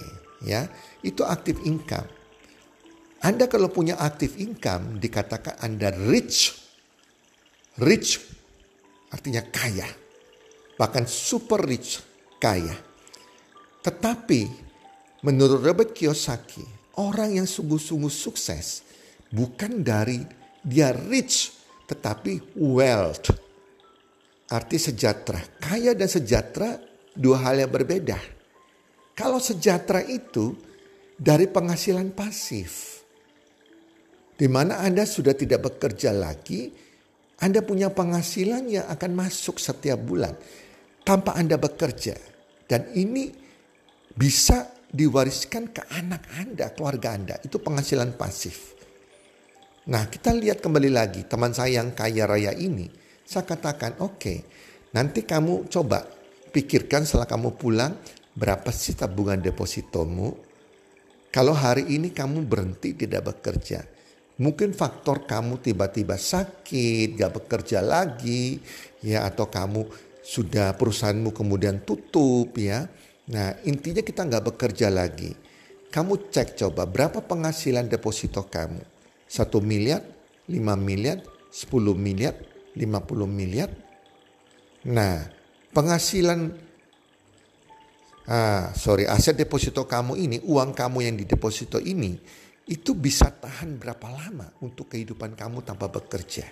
ya 0.44 0.64
itu 1.04 1.24
aktif 1.24 1.60
income. 1.64 2.25
Anda 3.26 3.50
kalau 3.50 3.74
punya 3.74 3.98
aktif 3.98 4.38
income 4.38 5.02
dikatakan 5.02 5.58
Anda 5.58 5.90
rich. 5.90 6.54
Rich 7.82 8.22
artinya 9.10 9.42
kaya. 9.42 9.90
Bahkan 10.78 11.04
super 11.10 11.58
rich, 11.66 11.98
kaya. 12.38 12.70
Tetapi 13.82 14.40
menurut 15.26 15.58
Robert 15.58 15.90
Kiyosaki, 15.90 16.62
orang 17.02 17.34
yang 17.34 17.50
sungguh-sungguh 17.50 18.14
sukses 18.14 18.86
bukan 19.34 19.82
dari 19.82 20.22
dia 20.62 20.94
rich 20.94 21.50
tetapi 21.90 22.54
wealth. 22.62 23.34
Arti 24.46 24.78
sejahtera. 24.78 25.42
Kaya 25.58 25.98
dan 25.98 26.06
sejahtera 26.06 26.78
dua 27.10 27.42
hal 27.42 27.58
yang 27.58 27.74
berbeda. 27.74 28.22
Kalau 29.18 29.42
sejahtera 29.42 30.06
itu 30.06 30.54
dari 31.18 31.50
penghasilan 31.50 32.14
pasif. 32.14 32.95
Di 34.36 34.46
mana 34.46 34.84
Anda 34.84 35.08
sudah 35.08 35.32
tidak 35.32 35.64
bekerja 35.64 36.12
lagi, 36.12 36.68
Anda 37.40 37.64
punya 37.64 37.88
penghasilan 37.88 38.68
yang 38.68 38.86
akan 38.86 39.12
masuk 39.16 39.56
setiap 39.56 39.96
bulan 40.00 40.36
tanpa 41.04 41.36
Anda 41.36 41.56
bekerja. 41.56 42.16
Dan 42.68 42.92
ini 42.92 43.32
bisa 44.12 44.68
diwariskan 44.92 45.72
ke 45.72 45.88
anak 45.88 46.28
Anda, 46.36 46.72
keluarga 46.76 47.16
Anda. 47.16 47.34
Itu 47.40 47.58
penghasilan 47.64 48.14
pasif. 48.20 48.76
Nah 49.88 50.10
kita 50.10 50.34
lihat 50.34 50.60
kembali 50.60 50.90
lagi 50.90 51.24
teman 51.24 51.56
saya 51.56 51.80
yang 51.80 51.96
kaya 51.96 52.28
raya 52.28 52.52
ini. 52.52 52.90
Saya 53.26 53.42
katakan 53.48 53.98
oke 54.04 54.18
okay, 54.20 54.38
nanti 54.94 55.24
kamu 55.24 55.70
coba 55.70 56.04
pikirkan 56.52 57.02
setelah 57.02 57.26
kamu 57.26 57.58
pulang 57.58 57.94
Berapa 58.36 58.68
sih 58.68 58.92
tabungan 58.92 59.40
depositomu? 59.40 60.36
Kalau 61.32 61.56
hari 61.56 61.88
ini 61.96 62.12
kamu 62.12 62.44
berhenti 62.44 62.92
tidak 62.92 63.32
bekerja, 63.32 63.80
mungkin 64.36 64.76
faktor 64.76 65.24
kamu 65.24 65.60
tiba-tiba 65.64 66.20
sakit, 66.20 67.16
gak 67.16 67.32
bekerja 67.42 67.80
lagi, 67.80 68.60
ya 69.00 69.24
atau 69.28 69.48
kamu 69.48 69.86
sudah 70.26 70.74
perusahaanmu 70.74 71.30
kemudian 71.30 71.86
tutup 71.86 72.50
ya. 72.58 72.90
Nah 73.30 73.54
intinya 73.62 74.02
kita 74.02 74.26
nggak 74.26 74.54
bekerja 74.54 74.90
lagi. 74.90 75.30
Kamu 75.86 76.30
cek 76.34 76.58
coba 76.58 76.82
berapa 76.82 77.22
penghasilan 77.22 77.86
deposito 77.86 78.42
kamu. 78.42 78.82
Satu 79.30 79.62
miliar, 79.62 80.02
lima 80.50 80.74
miliar, 80.74 81.22
sepuluh 81.50 81.94
miliar, 81.94 82.34
lima 82.74 82.98
puluh 83.02 83.30
miliar. 83.30 83.70
Nah 84.90 85.30
penghasilan 85.70 86.50
ah, 88.26 88.74
sorry, 88.74 89.06
aset 89.06 89.38
deposito 89.38 89.86
kamu 89.86 90.18
ini, 90.18 90.36
uang 90.42 90.74
kamu 90.74 91.06
yang 91.06 91.14
di 91.14 91.22
deposito 91.22 91.78
ini, 91.78 92.18
itu 92.66 92.98
bisa 92.98 93.30
tahan 93.30 93.78
berapa 93.78 94.10
lama 94.10 94.50
untuk 94.58 94.90
kehidupan 94.90 95.38
kamu 95.38 95.62
tanpa 95.62 95.86
bekerja. 95.86 96.46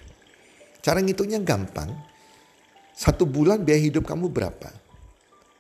Cara 0.79 1.03
ngitungnya 1.03 1.43
gampang. 1.43 1.91
Satu 2.95 3.27
bulan 3.27 3.67
biaya 3.67 3.83
hidup 3.83 4.07
kamu 4.07 4.31
berapa? 4.31 4.71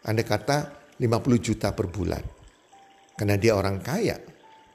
Anda 0.06 0.22
kata 0.22 0.70
50 1.02 1.10
juta 1.42 1.74
per 1.74 1.90
bulan. 1.90 2.22
Karena 3.18 3.34
dia 3.34 3.58
orang 3.58 3.82
kaya, 3.82 4.14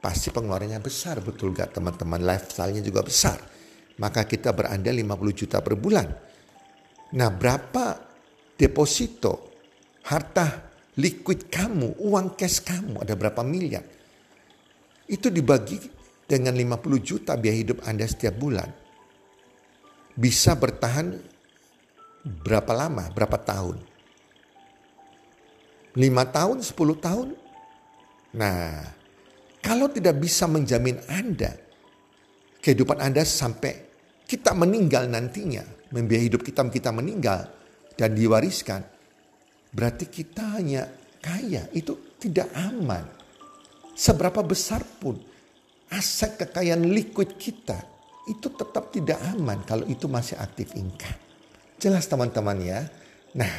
pasti 0.04 0.28
pengeluarannya 0.28 0.80
besar, 0.84 1.24
betul 1.24 1.56
gak 1.56 1.72
teman-teman? 1.72 2.20
Lifestyle-nya 2.20 2.84
juga 2.84 3.00
besar. 3.00 3.40
Maka 3.96 4.28
kita 4.28 4.52
berandai 4.52 4.92
50 4.92 5.32
juta 5.32 5.64
per 5.64 5.80
bulan. 5.80 6.08
Nah 7.16 7.28
berapa 7.32 7.96
deposito 8.60 9.56
harta 10.04 10.68
liquid 11.00 11.48
kamu, 11.48 12.04
uang 12.04 12.36
cash 12.36 12.60
kamu 12.60 13.00
ada 13.00 13.16
berapa 13.16 13.40
miliar. 13.40 13.99
Itu 15.10 15.26
dibagi 15.28 15.82
dengan 16.22 16.54
50 16.54 17.02
juta 17.02 17.34
biaya 17.34 17.58
hidup 17.58 17.82
Anda 17.82 18.06
setiap 18.06 18.38
bulan. 18.38 18.70
Bisa 20.14 20.54
bertahan 20.54 21.18
berapa 22.22 22.70
lama, 22.70 23.10
berapa 23.10 23.34
tahun? 23.42 23.76
5 25.98 25.98
tahun, 26.30 26.56
10 26.62 26.94
tahun? 27.02 27.28
Nah, 28.38 28.86
kalau 29.58 29.90
tidak 29.90 30.22
bisa 30.22 30.46
menjamin 30.46 31.02
Anda, 31.10 31.58
kehidupan 32.62 33.02
Anda 33.02 33.26
sampai 33.26 33.90
kita 34.30 34.54
meninggal 34.54 35.10
nantinya, 35.10 35.66
membiayai 35.90 36.30
hidup 36.30 36.46
kita 36.46 36.62
kita 36.70 36.94
meninggal 36.94 37.50
dan 37.98 38.14
diwariskan, 38.14 38.86
Berarti 39.70 40.10
kita 40.10 40.58
hanya 40.58 40.82
kaya, 41.22 41.70
itu 41.70 42.18
tidak 42.18 42.50
aman. 42.58 43.06
Seberapa 44.00 44.40
besar 44.40 44.80
pun 44.80 45.20
aset 45.92 46.40
kekayaan 46.40 46.88
liquid 46.88 47.36
kita, 47.36 47.76
itu 48.32 48.48
tetap 48.48 48.88
tidak 48.96 49.20
aman 49.36 49.60
kalau 49.68 49.84
itu 49.84 50.08
masih 50.08 50.40
aktif 50.40 50.72
income. 50.72 51.20
Jelas 51.76 52.08
teman-teman 52.08 52.56
ya. 52.64 52.88
Nah, 53.36 53.52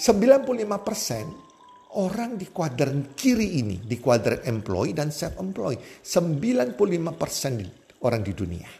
95% 0.00 1.92
orang 2.00 2.40
di 2.40 2.48
kuadran 2.48 3.12
kiri 3.12 3.60
ini, 3.60 3.76
di 3.84 4.00
kuadran 4.00 4.48
employee 4.48 4.96
dan 4.96 5.12
self-employed. 5.12 6.00
95% 6.00 8.00
orang 8.00 8.24
di 8.24 8.32
dunia. 8.32 8.72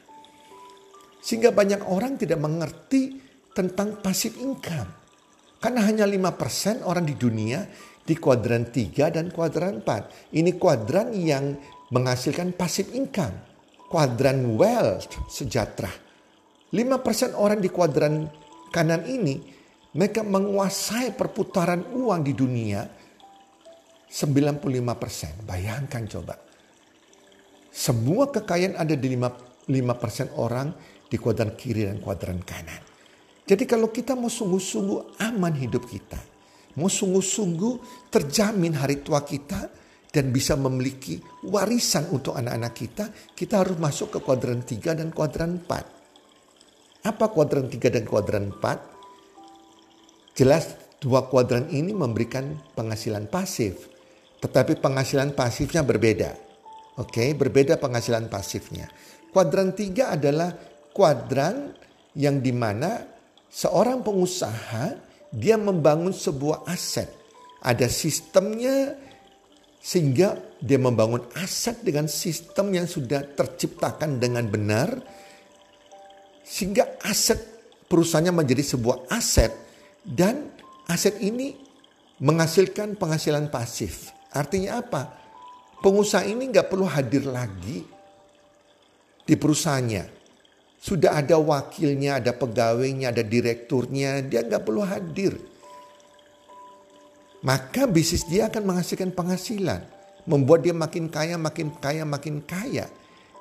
Sehingga 1.21 1.53
banyak 1.53 1.93
orang 1.93 2.17
tidak 2.17 2.41
mengerti 2.41 3.21
tentang 3.53 4.00
passive 4.00 4.41
income. 4.41 4.88
Karena 5.61 5.85
hanya 5.85 6.09
5% 6.09 6.88
orang 6.88 7.05
di 7.05 7.21
dunia 7.21 7.61
di 8.07 8.15
kuadran 8.15 8.71
3 8.71 9.11
dan 9.11 9.35
kuadran 9.35 9.83
4. 9.83 10.33
Ini 10.39 10.55
kuadran 10.55 11.11
yang 11.13 11.59
menghasilkan 11.91 12.55
passive 12.55 12.95
income. 12.95 13.35
Kuadran 13.91 14.55
wealth, 14.55 15.11
sejahtera. 15.27 15.91
5% 16.71 17.35
orang 17.35 17.59
di 17.59 17.71
kuadran 17.71 18.27
kanan 18.71 19.07
ini, 19.07 19.43
mereka 19.95 20.23
menguasai 20.23 21.15
perputaran 21.15 21.83
uang 21.95 22.21
di 22.23 22.33
dunia 22.35 22.87
95%. 24.11 25.47
Bayangkan 25.47 26.03
coba. 26.07 26.35
Semua 27.71 28.31
kekayaan 28.31 28.79
ada 28.79 28.95
di 28.95 29.07
5%, 29.15 29.71
5% 29.71 30.43
orang 30.43 30.73
di 31.07 31.17
kuadran 31.19 31.55
kiri 31.55 31.87
dan 31.87 32.03
kuadran 32.03 32.43
kanan. 32.43 32.83
Jadi 33.47 33.63
kalau 33.63 33.95
kita 33.95 34.19
mau 34.19 34.27
sungguh-sungguh 34.27 35.23
aman 35.23 35.55
hidup 35.55 35.87
kita, 35.87 36.19
mau 36.76 36.88
sungguh-sungguh 36.88 38.09
terjamin 38.12 38.76
hari 38.76 39.00
tua 39.00 39.25
kita 39.25 39.68
dan 40.12 40.33
bisa 40.33 40.56
memiliki 40.56 41.21
warisan 41.45 42.09
untuk 42.09 42.33
anak-anak 42.37 42.73
kita, 42.73 43.04
kita 43.37 43.61
harus 43.61 43.76
masuk 43.76 44.16
ke 44.16 44.18
kuadran 44.25 44.64
3 44.64 44.97
dan 44.97 45.12
kuadran 45.12 45.61
4. 45.61 47.04
Apa 47.04 47.26
kuadran 47.28 47.68
3 47.68 47.92
dan 47.92 48.09
kuadran 48.09 48.49
4? 48.49 50.37
Jelas 50.37 50.76
dua 51.00 51.28
kuadran 51.28 51.68
ini 51.68 51.92
memberikan 51.92 52.56
penghasilan 52.73 53.28
pasif. 53.28 53.88
Tetapi 54.40 54.80
penghasilan 54.80 55.33
pasifnya 55.37 55.85
berbeda. 55.85 56.33
Oke, 56.97 57.37
berbeda 57.37 57.76
penghasilan 57.76 58.28
pasifnya. 58.33 58.88
Kuadran 59.33 59.76
3 59.76 60.16
adalah 60.16 60.52
kuadran 60.97 61.76
yang 62.16 62.40
di 62.40 62.56
mana 62.56 63.04
seorang 63.52 64.00
pengusaha 64.00 64.97
dia 65.37 65.61
membangun 65.61 66.16
sebuah 66.16 66.64
aset. 66.64 67.12
Ada 67.61 67.93
sistemnya 67.93 68.97
sehingga 69.76 70.40
dia 70.57 70.81
membangun 70.81 71.28
aset 71.37 71.85
dengan 71.85 72.09
sistem 72.09 72.73
yang 72.73 72.88
sudah 72.88 73.21
terciptakan 73.37 74.16
dengan 74.16 74.49
benar. 74.49 74.97
Sehingga 76.40 76.97
aset 77.05 77.37
perusahaannya 77.85 78.33
menjadi 78.33 78.64
sebuah 78.64 79.12
aset 79.12 79.52
dan 80.00 80.49
aset 80.88 81.21
ini 81.21 81.52
menghasilkan 82.16 82.97
penghasilan 82.97 83.52
pasif. 83.52 84.09
Artinya 84.33 84.81
apa? 84.81 85.12
Pengusaha 85.85 86.25
ini 86.25 86.49
nggak 86.49 86.73
perlu 86.73 86.88
hadir 86.88 87.28
lagi 87.28 87.85
di 89.21 89.35
perusahaannya. 89.37 90.15
Sudah 90.87 91.19
ada 91.19 91.35
wakilnya, 91.35 92.23
ada 92.23 92.31
pegawainya, 92.31 93.11
ada 93.11 93.26
direkturnya, 93.26 94.23
dia 94.23 94.47
nggak 94.47 94.62
perlu 94.62 94.87
hadir. 94.87 95.35
Maka 97.43 97.90
bisnis 97.90 98.23
dia 98.31 98.47
akan 98.47 98.62
menghasilkan 98.71 99.11
penghasilan. 99.11 99.83
Membuat 100.31 100.62
dia 100.62 100.71
makin 100.71 101.11
kaya, 101.11 101.35
makin 101.35 101.75
kaya, 101.83 102.07
makin 102.07 102.38
kaya. 102.47 102.87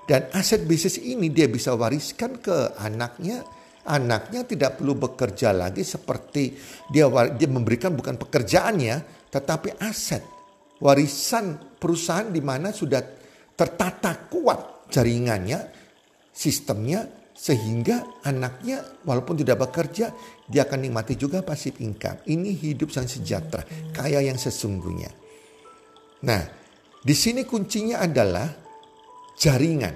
Dan 0.09 0.25
aset 0.33 0.65
bisnis 0.65 0.97
ini 0.97 1.29
dia 1.29 1.45
bisa 1.45 1.77
wariskan 1.77 2.41
ke 2.41 2.81
anaknya. 2.81 3.45
Anaknya 3.85 4.41
tidak 4.49 4.81
perlu 4.81 4.97
bekerja 4.97 5.53
lagi 5.53 5.85
seperti 5.85 6.57
dia, 6.89 7.05
dia 7.37 7.45
memberikan 7.45 7.93
bukan 7.93 8.17
pekerjaannya, 8.17 9.29
tetapi 9.29 9.77
aset. 9.85 10.25
Warisan 10.81 11.77
perusahaan 11.77 12.25
di 12.25 12.41
mana 12.41 12.73
sudah 12.73 13.05
tertata 13.53 14.33
kuat 14.33 14.89
jaringannya, 14.89 15.61
sistemnya 16.33 17.24
sehingga 17.35 18.23
anaknya 18.23 19.03
walaupun 19.03 19.35
tidak 19.35 19.67
bekerja, 19.67 20.15
dia 20.47 20.63
akan 20.63 20.87
nikmati 20.87 21.19
juga 21.19 21.43
pasif 21.43 21.83
income. 21.83 22.23
Ini 22.31 22.55
hidup 22.55 22.95
yang 22.95 23.11
sejahtera, 23.11 23.67
kaya 23.91 24.23
yang 24.23 24.39
sesungguhnya. 24.39 25.11
Nah, 26.23 26.41
di 27.03 27.11
sini 27.11 27.43
kuncinya 27.43 27.99
adalah 27.99 28.47
jaringan. 29.35 29.93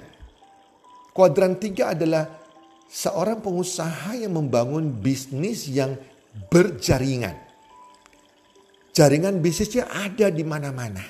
Kuadran 1.16 1.56
tiga 1.56 1.96
adalah 1.96 2.28
seorang 2.84 3.40
pengusaha 3.40 4.20
yang 4.20 4.36
membangun 4.36 5.00
bisnis 5.00 5.64
yang 5.72 5.96
berjaringan. 6.52 7.40
Jaringan 8.92 9.40
bisnisnya 9.40 9.88
ada 9.88 10.28
di 10.28 10.44
mana-mana. 10.44 11.02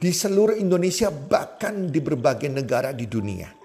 Di 0.00 0.08
seluruh 0.08 0.56
Indonesia 0.56 1.12
bahkan 1.12 1.92
di 1.92 2.00
berbagai 2.00 2.48
negara 2.48 2.96
di 2.96 3.04
dunia. 3.04 3.59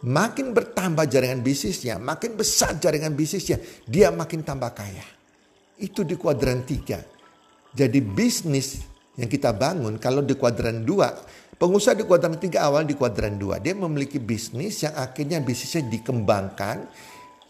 Makin 0.00 0.56
bertambah 0.56 1.04
jaringan 1.04 1.44
bisnisnya, 1.44 2.00
makin 2.00 2.32
besar 2.32 2.80
jaringan 2.80 3.12
bisnisnya, 3.12 3.60
dia 3.84 4.08
makin 4.08 4.40
tambah 4.40 4.72
kaya. 4.72 5.04
Itu 5.76 6.08
di 6.08 6.16
kuadran 6.16 6.64
tiga. 6.64 7.04
Jadi 7.76 8.00
bisnis 8.00 8.80
yang 9.20 9.28
kita 9.28 9.52
bangun 9.52 10.00
kalau 10.00 10.24
di 10.24 10.32
kuadran 10.40 10.88
dua, 10.88 11.12
pengusaha 11.60 11.92
di 11.92 12.08
kuadran 12.08 12.40
tiga 12.40 12.64
awal 12.64 12.88
di 12.88 12.96
kuadran 12.96 13.36
dua, 13.36 13.60
dia 13.60 13.76
memiliki 13.76 14.16
bisnis 14.16 14.88
yang 14.88 14.96
akhirnya 14.96 15.44
bisnisnya 15.44 15.84
dikembangkan, 15.92 16.88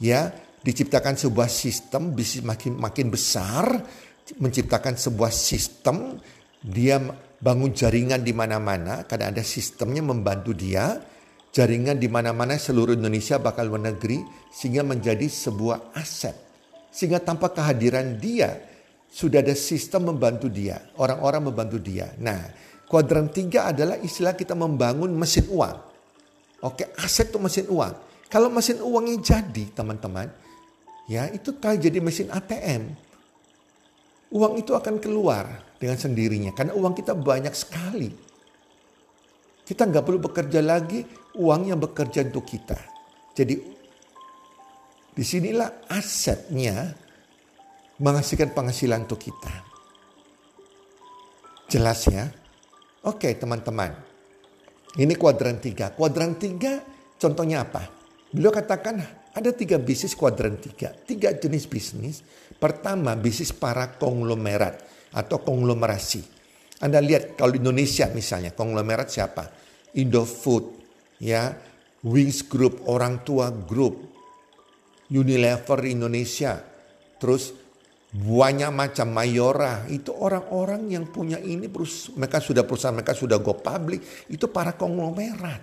ya 0.02 0.34
diciptakan 0.60 1.14
sebuah 1.14 1.46
sistem 1.46 2.10
bisnis 2.18 2.42
makin 2.42 2.74
makin 2.82 3.14
besar, 3.14 3.78
menciptakan 4.42 4.98
sebuah 4.98 5.30
sistem, 5.30 6.18
dia 6.58 6.98
bangun 7.38 7.70
jaringan 7.70 8.26
di 8.26 8.34
mana-mana 8.34 9.06
karena 9.06 9.30
ada 9.30 9.46
sistemnya 9.46 10.02
membantu 10.02 10.50
dia 10.50 10.98
jaringan 11.50 11.98
di 11.98 12.06
mana-mana 12.06 12.54
seluruh 12.54 12.94
Indonesia 12.94 13.38
bakal 13.42 13.70
luar 13.70 13.94
negeri 13.94 14.22
sehingga 14.50 14.86
menjadi 14.86 15.26
sebuah 15.26 15.94
aset. 15.98 16.34
Sehingga 16.90 17.22
tanpa 17.22 17.54
kehadiran 17.54 18.18
dia 18.18 18.58
sudah 19.10 19.42
ada 19.42 19.54
sistem 19.58 20.14
membantu 20.14 20.46
dia, 20.46 20.78
orang-orang 20.98 21.50
membantu 21.50 21.78
dia. 21.82 22.14
Nah, 22.22 22.38
kuadran 22.86 23.30
tiga 23.30 23.70
adalah 23.70 23.98
istilah 23.98 24.34
kita 24.34 24.54
membangun 24.54 25.10
mesin 25.14 25.46
uang. 25.50 25.76
Oke, 26.66 26.90
aset 26.98 27.30
itu 27.30 27.38
mesin 27.42 27.66
uang. 27.70 27.94
Kalau 28.30 28.46
mesin 28.50 28.78
uangnya 28.78 29.18
jadi, 29.18 29.74
teman-teman, 29.74 30.30
ya 31.10 31.26
itu 31.34 31.58
kayak 31.58 31.82
jadi 31.82 31.98
mesin 31.98 32.30
ATM. 32.30 32.94
Uang 34.30 34.62
itu 34.62 34.70
akan 34.78 35.02
keluar 35.02 35.74
dengan 35.74 35.98
sendirinya 35.98 36.54
karena 36.54 36.70
uang 36.78 36.94
kita 36.94 37.18
banyak 37.18 37.50
sekali. 37.50 38.14
Kita 39.66 39.90
nggak 39.90 40.04
perlu 40.06 40.22
bekerja 40.22 40.62
lagi, 40.62 41.02
uangnya 41.36 41.78
bekerja 41.78 42.26
untuk 42.26 42.46
kita. 42.46 42.78
Jadi 43.34 43.54
di 45.10 45.24
sinilah 45.26 45.90
asetnya 45.90 46.94
menghasilkan 48.00 48.56
penghasilan 48.56 49.04
untuk 49.04 49.20
kita. 49.20 49.52
Jelas 51.70 52.02
ya? 52.08 52.26
Oke 53.06 53.36
teman-teman. 53.36 53.94
Ini 54.98 55.14
kuadran 55.14 55.62
tiga. 55.62 55.94
Kuadran 55.94 56.34
tiga 56.34 56.82
contohnya 57.20 57.62
apa? 57.62 57.86
Beliau 58.34 58.50
katakan 58.50 58.98
ada 59.30 59.50
tiga 59.54 59.78
bisnis 59.78 60.18
kuadran 60.18 60.58
tiga. 60.58 60.90
Tiga 60.90 61.30
jenis 61.36 61.70
bisnis. 61.70 62.26
Pertama 62.58 63.14
bisnis 63.14 63.54
para 63.54 63.94
konglomerat 63.94 64.82
atau 65.14 65.38
konglomerasi. 65.42 66.22
Anda 66.80 66.98
lihat 66.98 67.36
kalau 67.36 67.54
di 67.54 67.60
Indonesia 67.60 68.08
misalnya 68.10 68.56
konglomerat 68.56 69.08
siapa? 69.12 69.44
Indofood, 70.00 70.79
ya, 71.20 71.54
Wings 72.02 72.48
Group, 72.48 72.88
Orang 72.88 73.22
Tua 73.22 73.52
Group, 73.52 74.08
Unilever 75.12 75.84
Indonesia, 75.84 76.58
terus 77.20 77.52
banyak 78.10 78.74
macam 78.74 79.06
Mayora, 79.14 79.86
itu 79.86 80.10
orang-orang 80.10 80.90
yang 80.90 81.06
punya 81.12 81.38
ini, 81.38 81.70
mereka 82.18 82.42
sudah 82.42 82.66
perusahaan, 82.66 82.96
mereka 82.96 83.14
sudah 83.14 83.38
go 83.38 83.54
public, 83.54 84.26
itu 84.32 84.50
para 84.50 84.74
konglomerat. 84.74 85.62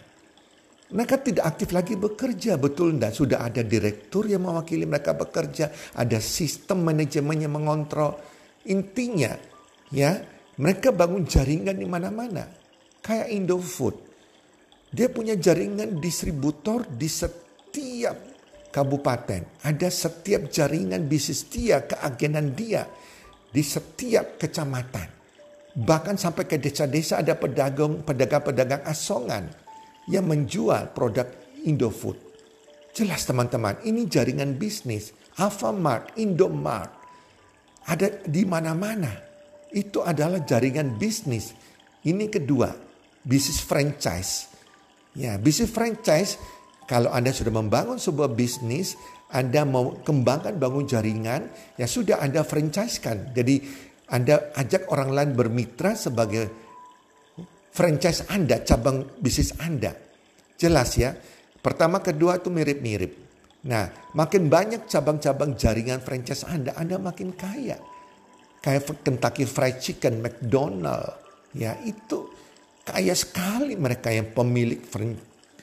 Mereka 0.88 1.20
tidak 1.20 1.44
aktif 1.44 1.76
lagi 1.76 2.00
bekerja, 2.00 2.56
betul 2.56 2.96
enggak? 2.96 3.12
Sudah 3.12 3.44
ada 3.44 3.60
direktur 3.60 4.24
yang 4.24 4.48
mewakili 4.48 4.88
mereka 4.88 5.12
bekerja, 5.12 5.68
ada 6.00 6.16
sistem 6.24 6.88
manajemen 6.88 7.44
yang 7.44 7.52
mengontrol. 7.52 8.16
Intinya, 8.72 9.36
ya, 9.92 10.16
mereka 10.56 10.96
bangun 10.96 11.28
jaringan 11.28 11.76
di 11.76 11.84
mana-mana. 11.84 12.48
Kayak 13.04 13.28
Indofood. 13.36 14.07
Dia 14.88 15.12
punya 15.12 15.36
jaringan 15.36 16.00
distributor 16.00 16.88
di 16.88 17.12
setiap 17.12 18.16
kabupaten. 18.72 19.66
Ada 19.66 19.90
setiap 19.92 20.48
jaringan 20.48 21.08
bisnis 21.08 21.48
dia, 21.48 21.84
keagenan 21.84 22.56
dia 22.56 22.88
di 23.52 23.64
setiap 23.64 24.40
kecamatan. 24.40 25.10
Bahkan 25.78 26.16
sampai 26.18 26.50
ke 26.50 26.58
desa-desa 26.58 27.22
ada 27.22 27.38
pedagang 27.38 28.02
pedagang-pedagang 28.02 28.82
asongan 28.88 29.46
yang 30.10 30.26
menjual 30.26 30.96
produk 30.96 31.28
Indofood. 31.68 32.18
Jelas 32.96 33.28
teman-teman, 33.30 33.78
ini 33.86 34.10
jaringan 34.10 34.58
bisnis. 34.58 35.14
Alfamart, 35.38 36.18
Indomart, 36.18 36.90
ada 37.86 38.10
di 38.26 38.42
mana-mana. 38.42 39.30
itu 39.68 40.00
adalah 40.00 40.48
jaringan 40.48 40.96
bisnis. 40.96 41.52
Ini 42.08 42.32
kedua, 42.32 42.72
bisnis 43.20 43.60
franchise. 43.60 44.57
Ya, 45.18 45.34
bisnis 45.42 45.74
franchise 45.74 46.38
kalau 46.86 47.10
Anda 47.10 47.34
sudah 47.34 47.52
membangun 47.52 47.98
sebuah 47.98 48.38
bisnis, 48.38 48.96
Anda 49.34 49.66
mau 49.66 49.98
kembangkan 50.06 50.56
bangun 50.56 50.86
jaringan, 50.86 51.50
ya 51.76 51.90
sudah 51.90 52.22
Anda 52.22 52.46
franchise 52.46 53.02
kan. 53.02 53.34
Jadi 53.34 53.60
Anda 54.14 54.54
ajak 54.56 54.88
orang 54.94 55.12
lain 55.12 55.32
bermitra 55.34 55.98
sebagai 55.98 56.48
franchise 57.74 58.30
Anda, 58.30 58.62
cabang 58.62 59.20
bisnis 59.20 59.58
Anda. 59.58 59.92
Jelas 60.56 60.96
ya. 60.96 61.12
Pertama 61.60 62.00
kedua 62.00 62.40
itu 62.40 62.48
mirip-mirip. 62.54 63.28
Nah, 63.68 63.90
makin 64.16 64.48
banyak 64.48 64.88
cabang-cabang 64.88 65.58
jaringan 65.60 66.00
franchise 66.00 66.46
Anda, 66.48 66.78
Anda 66.78 67.02
makin 67.02 67.36
kaya. 67.36 67.76
Kayak 68.64 69.04
Kentucky 69.04 69.44
Fried 69.44 69.84
Chicken, 69.84 70.24
McDonald, 70.24 71.20
ya 71.52 71.76
itu 71.84 72.32
kaya 72.88 73.12
sekali 73.12 73.76
mereka 73.76 74.08
yang 74.08 74.32
pemilik 74.32 74.80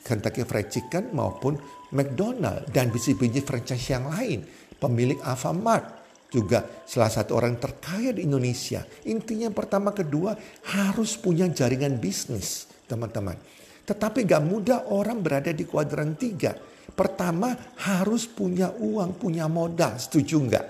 Kentucky 0.04 0.44
Fried 0.44 0.68
Chicken 0.68 1.16
maupun 1.16 1.56
McDonald 1.96 2.68
dan 2.68 2.92
bisnis-bisnis 2.92 3.48
franchise 3.48 3.88
yang 3.88 4.12
lain, 4.12 4.44
pemilik 4.76 5.16
Alfamart 5.24 6.04
juga 6.28 6.84
salah 6.84 7.08
satu 7.08 7.40
orang 7.40 7.56
terkaya 7.56 8.12
di 8.12 8.28
Indonesia. 8.28 8.84
Intinya 9.08 9.48
pertama 9.48 9.96
kedua 9.96 10.36
harus 10.76 11.16
punya 11.16 11.48
jaringan 11.48 11.96
bisnis, 11.96 12.68
teman-teman. 12.84 13.40
Tetapi 13.88 14.28
gak 14.28 14.44
mudah 14.44 14.92
orang 14.92 15.24
berada 15.24 15.52
di 15.52 15.64
kuadran 15.64 16.16
tiga 16.16 16.74
Pertama 16.94 17.56
harus 17.82 18.30
punya 18.30 18.70
uang, 18.70 19.18
punya 19.18 19.50
modal. 19.50 19.98
Setuju 19.98 20.36
nggak? 20.46 20.66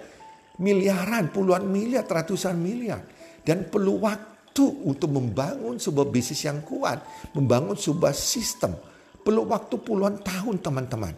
Miliaran, 0.65 1.29
puluhan 1.29 1.69
miliar, 1.69 2.09
ratusan 2.09 2.57
miliar. 2.57 3.05
Dan 3.45 3.69
perlu 3.69 4.01
waktu 4.01 4.34
untuk 4.63 5.11
membangun 5.11 5.83
sebuah 5.83 6.07
bisnis 6.07 6.47
yang 6.47 6.63
kuat. 6.63 7.03
Membangun 7.35 7.75
sebuah 7.75 8.15
sistem. 8.15 8.79
Perlu 9.25 9.51
waktu 9.51 9.75
puluhan 9.83 10.23
tahun 10.23 10.63
teman-teman. 10.63 11.15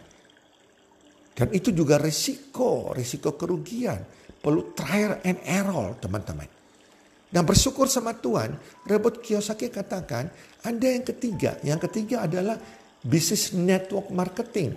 Dan 1.37 1.53
itu 1.53 1.69
juga 1.69 2.01
risiko, 2.01 2.89
risiko 2.97 3.37
kerugian. 3.37 4.01
Perlu 4.41 4.73
trial 4.73 5.21
and 5.21 5.37
error 5.45 5.93
teman-teman. 6.01 6.49
Dan 7.27 7.43
bersyukur 7.43 7.85
sama 7.85 8.17
Tuhan, 8.17 8.55
Robert 8.87 9.21
Kiyosaki 9.21 9.69
katakan 9.69 10.31
ada 10.65 10.87
yang 10.87 11.05
ketiga. 11.05 11.59
Yang 11.61 11.91
ketiga 11.91 12.25
adalah 12.25 12.57
bisnis 13.03 13.53
network 13.53 14.09
marketing. 14.09 14.73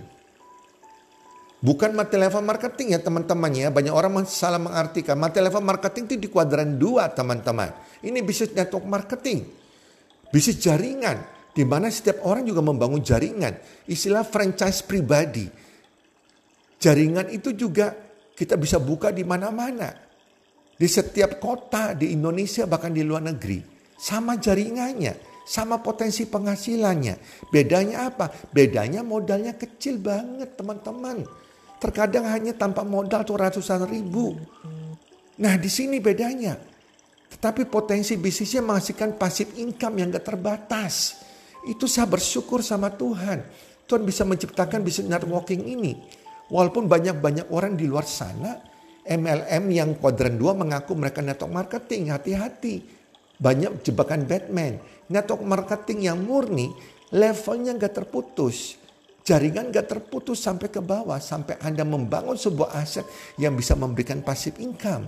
Bukan 1.60 1.92
mati 1.92 2.16
level 2.16 2.40
marketing 2.40 2.96
ya 2.96 3.00
teman-teman 3.00 3.52
ya. 3.52 3.68
Banyak 3.68 3.92
orang 3.92 4.24
salah 4.24 4.56
mengartikan. 4.56 5.16
Mati 5.20 5.44
level 5.44 5.60
marketing 5.60 6.08
itu 6.08 6.16
di 6.16 6.28
kuadran 6.32 6.80
dua 6.80 7.12
teman-teman. 7.12 7.72
Ini 8.00 8.18
bisnis 8.24 8.52
network 8.56 8.86
marketing. 8.86 9.44
Bisnis 10.32 10.60
jaringan. 10.60 11.20
Di 11.50 11.66
mana 11.66 11.90
setiap 11.90 12.22
orang 12.24 12.46
juga 12.46 12.62
membangun 12.62 13.02
jaringan. 13.02 13.84
Istilah 13.90 14.24
franchise 14.24 14.86
pribadi. 14.86 15.44
Jaringan 16.80 17.28
itu 17.34 17.52
juga 17.52 17.92
kita 18.32 18.56
bisa 18.56 18.80
buka 18.80 19.12
di 19.12 19.26
mana-mana. 19.26 19.92
Di 20.80 20.88
setiap 20.88 21.36
kota 21.36 21.92
di 21.92 22.16
Indonesia 22.16 22.64
bahkan 22.64 22.94
di 22.94 23.04
luar 23.04 23.28
negeri. 23.28 23.60
Sama 24.00 24.40
jaringannya. 24.40 25.44
Sama 25.44 25.82
potensi 25.82 26.24
penghasilannya. 26.24 27.44
Bedanya 27.50 28.08
apa? 28.08 28.30
Bedanya 28.54 29.02
modalnya 29.04 29.58
kecil 29.58 29.98
banget 29.98 30.54
teman-teman 30.54 31.26
Terkadang 31.80 32.28
hanya 32.28 32.52
tanpa 32.52 32.84
modal 32.84 33.24
tuh 33.24 33.40
ratusan 33.40 33.88
ribu. 33.88 34.36
Nah 35.40 35.56
di 35.56 35.72
sini 35.72 35.96
bedanya. 35.96 36.60
Tetapi 37.30 37.70
potensi 37.70 38.18
bisnisnya 38.18 38.60
menghasilkan 38.60 39.14
pasif 39.14 39.54
income 39.54 40.02
yang 40.02 40.10
gak 40.10 40.26
terbatas. 40.34 41.22
Itu 41.62 41.86
saya 41.86 42.10
bersyukur 42.10 42.60
sama 42.60 42.90
Tuhan. 42.90 43.46
Tuhan 43.86 44.02
bisa 44.02 44.26
menciptakan 44.26 44.82
bisnis 44.82 45.06
networking 45.06 45.62
ini. 45.62 45.94
Walaupun 46.50 46.90
banyak-banyak 46.90 47.54
orang 47.54 47.78
di 47.78 47.86
luar 47.86 48.02
sana, 48.02 48.58
MLM 49.06 49.64
yang 49.70 49.90
kuadran 49.98 50.34
2 50.34 50.62
mengaku 50.66 50.98
mereka 50.98 51.22
network 51.22 51.54
marketing. 51.54 52.10
Hati-hati. 52.10 52.82
Banyak 53.38 53.86
jebakan 53.86 54.26
Batman. 54.26 54.82
Network 55.06 55.42
marketing 55.46 56.10
yang 56.10 56.18
murni 56.22 56.74
levelnya 57.14 57.74
gak 57.78 58.02
terputus. 58.02 58.78
Jaringan 59.22 59.70
gak 59.70 59.86
terputus 59.86 60.42
sampai 60.42 60.66
ke 60.66 60.82
bawah. 60.82 61.22
Sampai 61.22 61.58
Anda 61.62 61.86
membangun 61.86 62.34
sebuah 62.34 62.74
aset 62.74 63.06
yang 63.38 63.54
bisa 63.54 63.78
memberikan 63.78 64.22
pasif 64.26 64.58
income. 64.58 65.06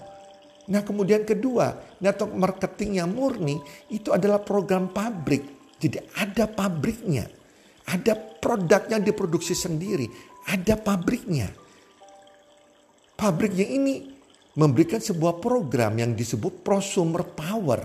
Nah 0.71 0.87
kemudian 0.87 1.27
kedua, 1.27 1.75
network 1.99 2.35
marketing 2.39 3.03
yang 3.03 3.11
murni 3.11 3.59
itu 3.91 4.15
adalah 4.15 4.39
program 4.39 4.95
pabrik. 4.95 5.75
Jadi 5.83 5.99
ada 6.15 6.47
pabriknya. 6.47 7.27
Ada 7.83 8.15
produk 8.15 8.87
yang 8.87 9.03
diproduksi 9.03 9.59
sendiri. 9.59 10.07
Ada 10.47 10.79
pabriknya. 10.79 11.51
Pabriknya 13.19 13.67
ini 13.67 14.07
memberikan 14.55 15.03
sebuah 15.03 15.43
program 15.43 15.99
yang 15.99 16.15
disebut 16.15 16.63
prosumer 16.63 17.27
power. 17.27 17.83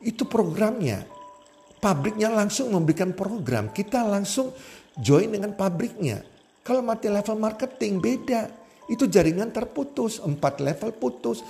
Itu 0.00 0.24
programnya. 0.24 1.04
Pabriknya 1.80 2.32
langsung 2.32 2.72
memberikan 2.72 3.12
program. 3.12 3.68
Kita 3.68 4.00
langsung 4.08 4.56
join 4.96 5.28
dengan 5.28 5.52
pabriknya. 5.52 6.24
Kalau 6.64 6.80
mati 6.80 7.12
level 7.12 7.36
marketing 7.36 8.00
beda. 8.00 8.42
Itu 8.90 9.06
jaringan 9.06 9.54
terputus, 9.54 10.18
empat 10.18 10.58
level 10.58 10.90
putus, 10.98 11.46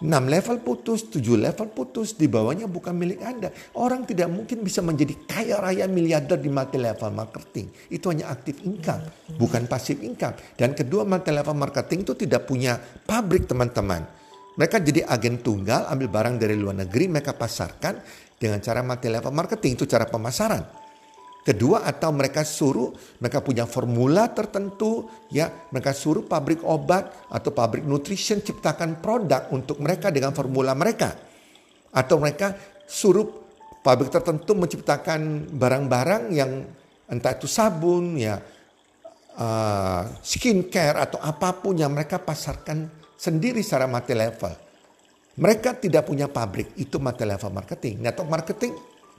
enam 0.00 0.24
level 0.28 0.64
putus, 0.64 1.12
tujuh 1.12 1.36
level 1.36 1.68
putus, 1.76 2.16
di 2.16 2.24
bawahnya 2.24 2.64
bukan 2.64 2.96
milik 2.96 3.20
Anda. 3.20 3.52
Orang 3.76 4.08
tidak 4.08 4.32
mungkin 4.32 4.64
bisa 4.64 4.80
menjadi 4.80 5.12
kaya 5.28 5.60
raya 5.60 5.84
miliarder 5.84 6.40
di 6.40 6.48
multi 6.48 6.80
level 6.80 7.12
marketing. 7.12 7.68
Itu 7.92 8.08
hanya 8.08 8.32
aktif 8.32 8.64
income, 8.64 9.04
bukan 9.36 9.68
pasif 9.68 10.00
income. 10.00 10.56
Dan 10.56 10.72
kedua 10.72 11.04
multi 11.04 11.30
level 11.30 11.56
marketing 11.56 12.08
itu 12.08 12.16
tidak 12.16 12.48
punya 12.48 12.80
pabrik 12.80 13.44
teman-teman. 13.44 14.08
Mereka 14.56 14.82
jadi 14.82 15.06
agen 15.06 15.40
tunggal, 15.44 15.86
ambil 15.88 16.08
barang 16.08 16.34
dari 16.40 16.56
luar 16.56 16.80
negeri, 16.80 17.06
mereka 17.06 17.36
pasarkan 17.36 18.00
dengan 18.40 18.58
cara 18.64 18.80
multi 18.80 19.08
level 19.12 19.32
marketing. 19.32 19.76
Itu 19.76 19.84
cara 19.84 20.08
pemasaran. 20.08 20.79
Kedua 21.40 21.88
atau 21.88 22.12
mereka 22.12 22.44
suruh 22.44 22.92
mereka 23.16 23.40
punya 23.40 23.64
formula 23.64 24.28
tertentu 24.28 25.08
ya 25.32 25.48
mereka 25.72 25.96
suruh 25.96 26.28
pabrik 26.28 26.60
obat 26.60 27.32
atau 27.32 27.48
pabrik 27.56 27.88
nutrition 27.88 28.44
ciptakan 28.44 29.00
produk 29.00 29.48
untuk 29.48 29.80
mereka 29.80 30.12
dengan 30.12 30.36
formula 30.36 30.76
mereka 30.76 31.16
atau 31.96 32.20
mereka 32.20 32.52
suruh 32.84 33.24
pabrik 33.80 34.12
tertentu 34.12 34.52
menciptakan 34.52 35.48
barang-barang 35.56 36.28
yang 36.28 36.68
entah 37.08 37.32
itu 37.32 37.48
sabun 37.48 38.20
ya 38.20 38.36
uh, 39.40 40.02
skincare 40.20 41.08
atau 41.08 41.18
apa 41.24 41.56
pun 41.56 41.72
yang 41.72 41.96
mereka 41.96 42.20
pasarkan 42.20 42.84
sendiri 43.16 43.64
secara 43.64 43.88
mati 43.88 44.12
level. 44.12 44.52
Mereka 45.40 45.80
tidak 45.80 46.04
punya 46.04 46.28
pabrik, 46.28 46.76
itu 46.76 47.00
mati 47.00 47.24
level 47.24 47.48
marketing. 47.48 48.04
Network 48.04 48.28
marketing 48.28 48.72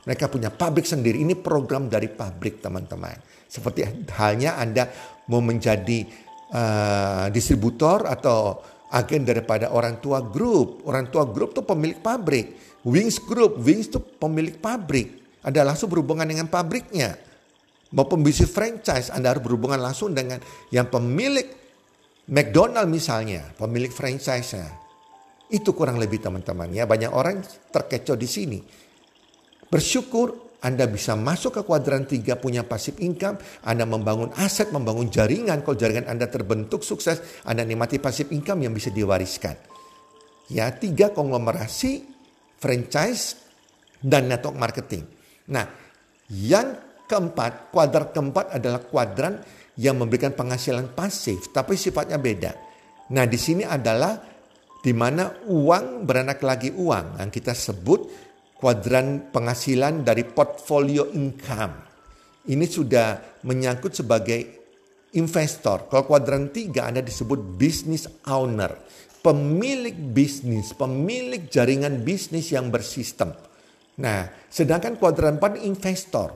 mereka 0.05 0.25
punya 0.31 0.49
pabrik 0.49 0.85
sendiri. 0.87 1.21
Ini 1.21 1.37
program 1.37 1.85
dari 1.85 2.09
pabrik 2.09 2.61
teman-teman. 2.63 3.15
Seperti 3.45 3.85
halnya 4.17 4.57
Anda 4.57 4.89
mau 5.29 5.43
menjadi 5.43 6.07
uh, 6.51 7.27
distributor 7.29 8.09
atau 8.09 8.61
agen 8.91 9.23
daripada 9.23 9.69
orang 9.69 10.01
tua 10.01 10.25
grup. 10.25 10.83
Orang 10.89 11.13
tua 11.13 11.29
grup 11.29 11.53
itu 11.53 11.61
pemilik 11.61 11.99
pabrik. 12.01 12.47
Wings 12.81 13.21
Group, 13.21 13.61
Wings 13.61 13.93
itu 13.93 14.01
pemilik 14.01 14.57
pabrik. 14.57 15.21
Anda 15.45 15.61
langsung 15.65 15.93
berhubungan 15.93 16.25
dengan 16.25 16.49
pabriknya. 16.49 17.17
Maupun 17.91 18.23
bisnis 18.23 18.49
franchise, 18.49 19.11
Anda 19.11 19.35
harus 19.35 19.43
berhubungan 19.43 19.77
langsung 19.77 20.15
dengan 20.15 20.39
yang 20.71 20.87
pemilik 20.87 21.45
McDonald 22.31 22.87
misalnya, 22.87 23.51
pemilik 23.59 23.91
franchise-nya. 23.91 24.65
Itu 25.51 25.75
kurang 25.75 25.99
lebih 25.99 26.23
teman-teman 26.23 26.71
ya. 26.71 26.87
Banyak 26.87 27.11
orang 27.11 27.43
terkecoh 27.69 28.15
di 28.15 28.29
sini. 28.29 28.59
Bersyukur 29.71 30.51
Anda 30.61 30.85
bisa 30.85 31.17
masuk 31.17 31.57
ke 31.57 31.61
kuadran 31.65 32.05
tiga 32.05 32.37
punya 32.37 32.61
pasif 32.61 32.99
income, 33.01 33.41
Anda 33.65 33.87
membangun 33.87 34.29
aset, 34.37 34.69
membangun 34.69 35.09
jaringan. 35.09 35.65
Kalau 35.65 35.73
jaringan 35.73 36.05
Anda 36.05 36.29
terbentuk 36.29 36.85
sukses, 36.85 37.41
Anda 37.47 37.65
nikmati 37.65 37.97
pasif 37.97 38.29
income 38.29 38.67
yang 38.67 38.75
bisa 38.75 38.93
diwariskan. 38.93 39.57
Ya, 40.51 40.69
tiga 40.75 41.09
konglomerasi, 41.15 42.03
franchise, 42.61 43.39
dan 44.03 44.29
network 44.29 44.59
marketing. 44.59 45.07
Nah, 45.49 45.65
yang 46.29 46.77
keempat, 47.09 47.73
kuadran 47.73 48.13
keempat 48.13 48.45
adalah 48.53 48.85
kuadran 48.85 49.41
yang 49.79 49.97
memberikan 49.97 50.35
penghasilan 50.35 50.93
pasif, 50.93 51.49
tapi 51.49 51.73
sifatnya 51.73 52.21
beda. 52.21 52.51
Nah, 53.15 53.25
di 53.25 53.39
sini 53.39 53.65
adalah 53.65 54.19
di 54.81 54.93
mana 54.93 55.31
uang 55.47 56.05
beranak 56.05 56.41
lagi 56.41 56.69
uang 56.73 57.21
yang 57.21 57.29
kita 57.29 57.53
sebut 57.55 58.30
kuadran 58.61 59.33
penghasilan 59.33 60.05
dari 60.05 60.21
portfolio 60.21 61.09
income. 61.09 61.89
Ini 62.45 62.65
sudah 62.69 63.41
menyangkut 63.43 63.97
sebagai 63.97 64.39
investor. 65.17 65.89
Kalau 65.89 66.05
kuadran 66.05 66.53
tiga 66.53 66.85
Anda 66.85 67.01
disebut 67.01 67.57
business 67.57 68.05
owner. 68.29 68.77
pemilik 69.21 69.93
bisnis, 69.93 70.73
pemilik 70.73 71.45
jaringan 71.45 72.01
bisnis 72.01 72.49
yang 72.49 72.73
bersistem. 72.73 73.31
Nah, 74.01 74.25
sedangkan 74.49 74.97
kuadran 74.97 75.37
4 75.37 75.61
investor. 75.61 76.33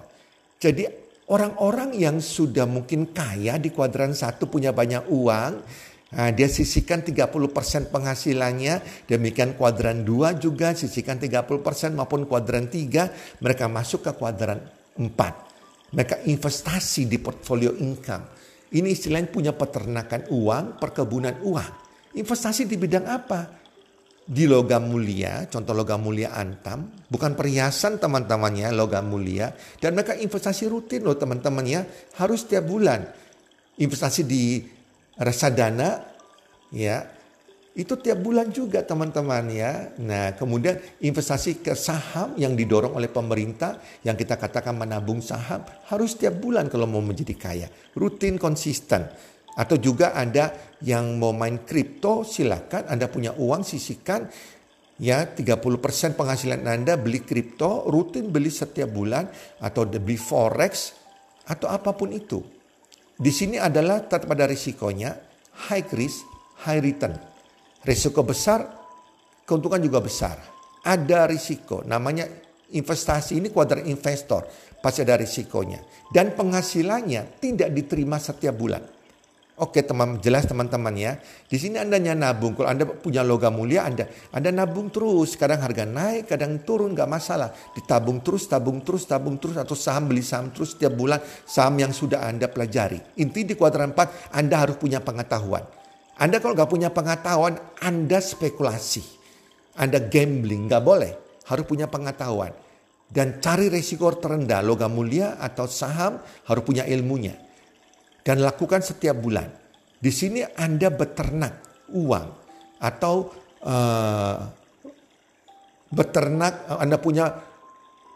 Jadi 0.61 0.85
orang-orang 1.33 1.97
yang 1.97 2.21
sudah 2.21 2.69
mungkin 2.69 3.09
kaya 3.09 3.57
di 3.57 3.73
kuadran 3.73 4.13
1 4.13 4.37
punya 4.45 4.69
banyak 4.69 5.09
uang, 5.09 5.53
Nah, 6.15 6.31
dia 6.31 6.47
sisihkan 6.47 7.03
30% 7.03 7.91
penghasilannya, 7.91 9.05
demikian 9.11 9.59
kuadran 9.59 10.07
2 10.07 10.39
juga 10.39 10.71
sisihkan 10.71 11.19
30% 11.19 11.91
maupun 11.91 12.23
kuadran 12.23 12.71
3, 12.71 13.43
mereka 13.43 13.67
masuk 13.67 14.07
ke 14.07 14.11
kuadran 14.15 14.63
4. 14.95 15.91
Mereka 15.91 16.23
investasi 16.23 17.11
di 17.11 17.19
portfolio 17.19 17.75
income. 17.75 18.31
Ini 18.71 18.87
istilahnya 18.87 19.27
punya 19.27 19.51
peternakan 19.51 20.31
uang, 20.31 20.79
perkebunan 20.79 21.43
uang. 21.43 21.71
Investasi 22.15 22.63
di 22.63 22.79
bidang 22.79 23.05
apa? 23.11 23.63
Di 24.25 24.47
logam 24.47 24.89
mulia, 24.89 25.45
contoh 25.51 25.75
logam 25.75 26.01
mulia 26.01 26.33
antam, 26.33 27.05
bukan 27.11 27.37
perhiasan 27.37 27.99
teman-temannya 28.01 28.71
logam 28.73 29.05
mulia. 29.11 29.51
Dan 29.77 29.93
mereka 29.99 30.15
investasi 30.15 30.65
rutin 30.71 31.03
loh 31.03 31.19
teman-temannya, 31.19 32.11
harus 32.17 32.47
tiap 32.47 32.65
bulan. 32.65 33.05
Investasi 33.75 34.23
di 34.23 34.74
reksadana 35.19 36.03
ya 36.71 37.15
itu 37.75 37.99
tiap 37.99 38.23
bulan 38.23 38.55
juga 38.55 38.87
teman-teman 38.87 39.51
ya. 39.51 39.91
Nah 39.99 40.31
kemudian 40.31 40.79
investasi 41.03 41.59
ke 41.59 41.75
saham 41.75 42.31
yang 42.39 42.55
didorong 42.55 42.95
oleh 42.95 43.11
pemerintah 43.11 43.83
yang 43.99 44.15
kita 44.15 44.39
katakan 44.39 44.79
menabung 44.79 45.19
saham 45.19 45.67
harus 45.91 46.15
tiap 46.15 46.39
bulan 46.39 46.71
kalau 46.71 46.87
mau 46.87 47.03
menjadi 47.03 47.35
kaya. 47.35 47.67
Rutin 47.93 48.39
konsisten. 48.39 49.03
Atau 49.55 49.79
juga 49.79 50.11
ada 50.11 50.51
yang 50.83 51.15
mau 51.15 51.31
main 51.31 51.63
kripto 51.63 52.27
silakan 52.27 52.91
Anda 52.91 53.07
punya 53.07 53.31
uang 53.39 53.63
sisihkan 53.63 54.27
ya 54.99 55.27
30% 55.31 56.15
penghasilan 56.15 56.63
Anda 56.67 56.99
beli 56.99 57.23
kripto 57.23 57.87
rutin 57.87 58.31
beli 58.31 58.51
setiap 58.51 58.91
bulan 58.91 59.27
atau 59.63 59.87
beli 59.87 60.19
forex 60.19 60.95
atau 61.47 61.71
apa 61.71 61.91
pun 61.95 62.11
itu. 62.11 62.54
Di 63.15 63.31
sini 63.31 63.55
adalah 63.55 64.03
tetap 64.03 64.27
ada 64.27 64.43
risikonya 64.43 65.15
high 65.71 65.87
risk, 65.95 66.27
high 66.67 66.83
return. 66.83 67.15
Risiko 67.85 68.27
besar, 68.27 68.65
keuntungan 69.47 69.79
juga 69.79 70.03
besar. 70.03 70.35
Ada 70.83 71.25
risiko, 71.25 71.81
namanya 71.87 72.27
investasi 72.75 73.39
ini 73.39 73.49
kuadran 73.49 73.87
investor, 73.87 74.45
pasti 74.83 75.01
ada 75.01 75.15
risikonya. 75.15 75.79
Dan 76.11 76.35
penghasilannya 76.35 77.39
tidak 77.39 77.69
diterima 77.71 78.19
setiap 78.19 78.53
bulan. 78.53 78.94
Oke 79.55 79.87
teman 79.87 80.19
jelas 80.19 80.43
teman-teman 80.51 80.91
ya. 80.99 81.15
Di 81.47 81.55
sini 81.55 81.79
Anda 81.79 81.95
nabung. 81.95 82.59
Kalau 82.59 82.67
Anda 82.67 82.83
punya 82.83 83.23
logam 83.23 83.55
mulia 83.55 83.87
Anda 83.87 84.03
Anda 84.35 84.51
nabung 84.51 84.91
terus. 84.91 85.39
Kadang 85.39 85.63
harga 85.63 85.87
naik, 85.87 86.27
kadang 86.27 86.59
turun 86.67 86.91
nggak 86.91 87.07
masalah. 87.07 87.55
Ditabung 87.71 88.19
terus, 88.19 88.51
tabung 88.51 88.83
terus, 88.83 89.07
tabung 89.07 89.39
terus 89.39 89.55
atau 89.55 89.71
saham 89.71 90.11
beli 90.11 90.19
saham 90.27 90.51
terus 90.51 90.75
setiap 90.75 90.91
bulan 90.99 91.23
saham 91.47 91.79
yang 91.79 91.95
sudah 91.95 92.27
Anda 92.27 92.51
pelajari. 92.51 92.99
Inti 93.15 93.47
di 93.47 93.55
kuadran 93.55 93.95
4 93.95 94.35
Anda 94.35 94.59
harus 94.59 94.75
punya 94.75 94.99
pengetahuan. 94.99 95.63
Anda 96.19 96.43
kalau 96.43 96.51
nggak 96.51 96.71
punya 96.75 96.91
pengetahuan 96.91 97.55
Anda 97.79 98.19
spekulasi. 98.19 99.07
Anda 99.79 100.03
gambling 100.03 100.67
nggak 100.67 100.83
boleh. 100.83 101.15
Harus 101.47 101.63
punya 101.63 101.87
pengetahuan. 101.87 102.51
Dan 103.07 103.39
cari 103.39 103.71
resiko 103.71 104.11
terendah 104.19 104.59
logam 104.59 104.91
mulia 104.91 105.39
atau 105.39 105.63
saham 105.63 106.19
harus 106.43 106.63
punya 106.67 106.83
ilmunya 106.83 107.44
dan 108.25 108.41
lakukan 108.41 108.81
setiap 108.81 109.21
bulan. 109.21 109.45
Di 110.01 110.09
sini 110.09 110.41
Anda 110.41 110.89
beternak 110.89 111.85
uang 111.93 112.27
atau 112.81 113.29
uh, 113.61 114.37
beternak 115.93 116.65
Anda 116.81 116.97
punya 116.97 117.29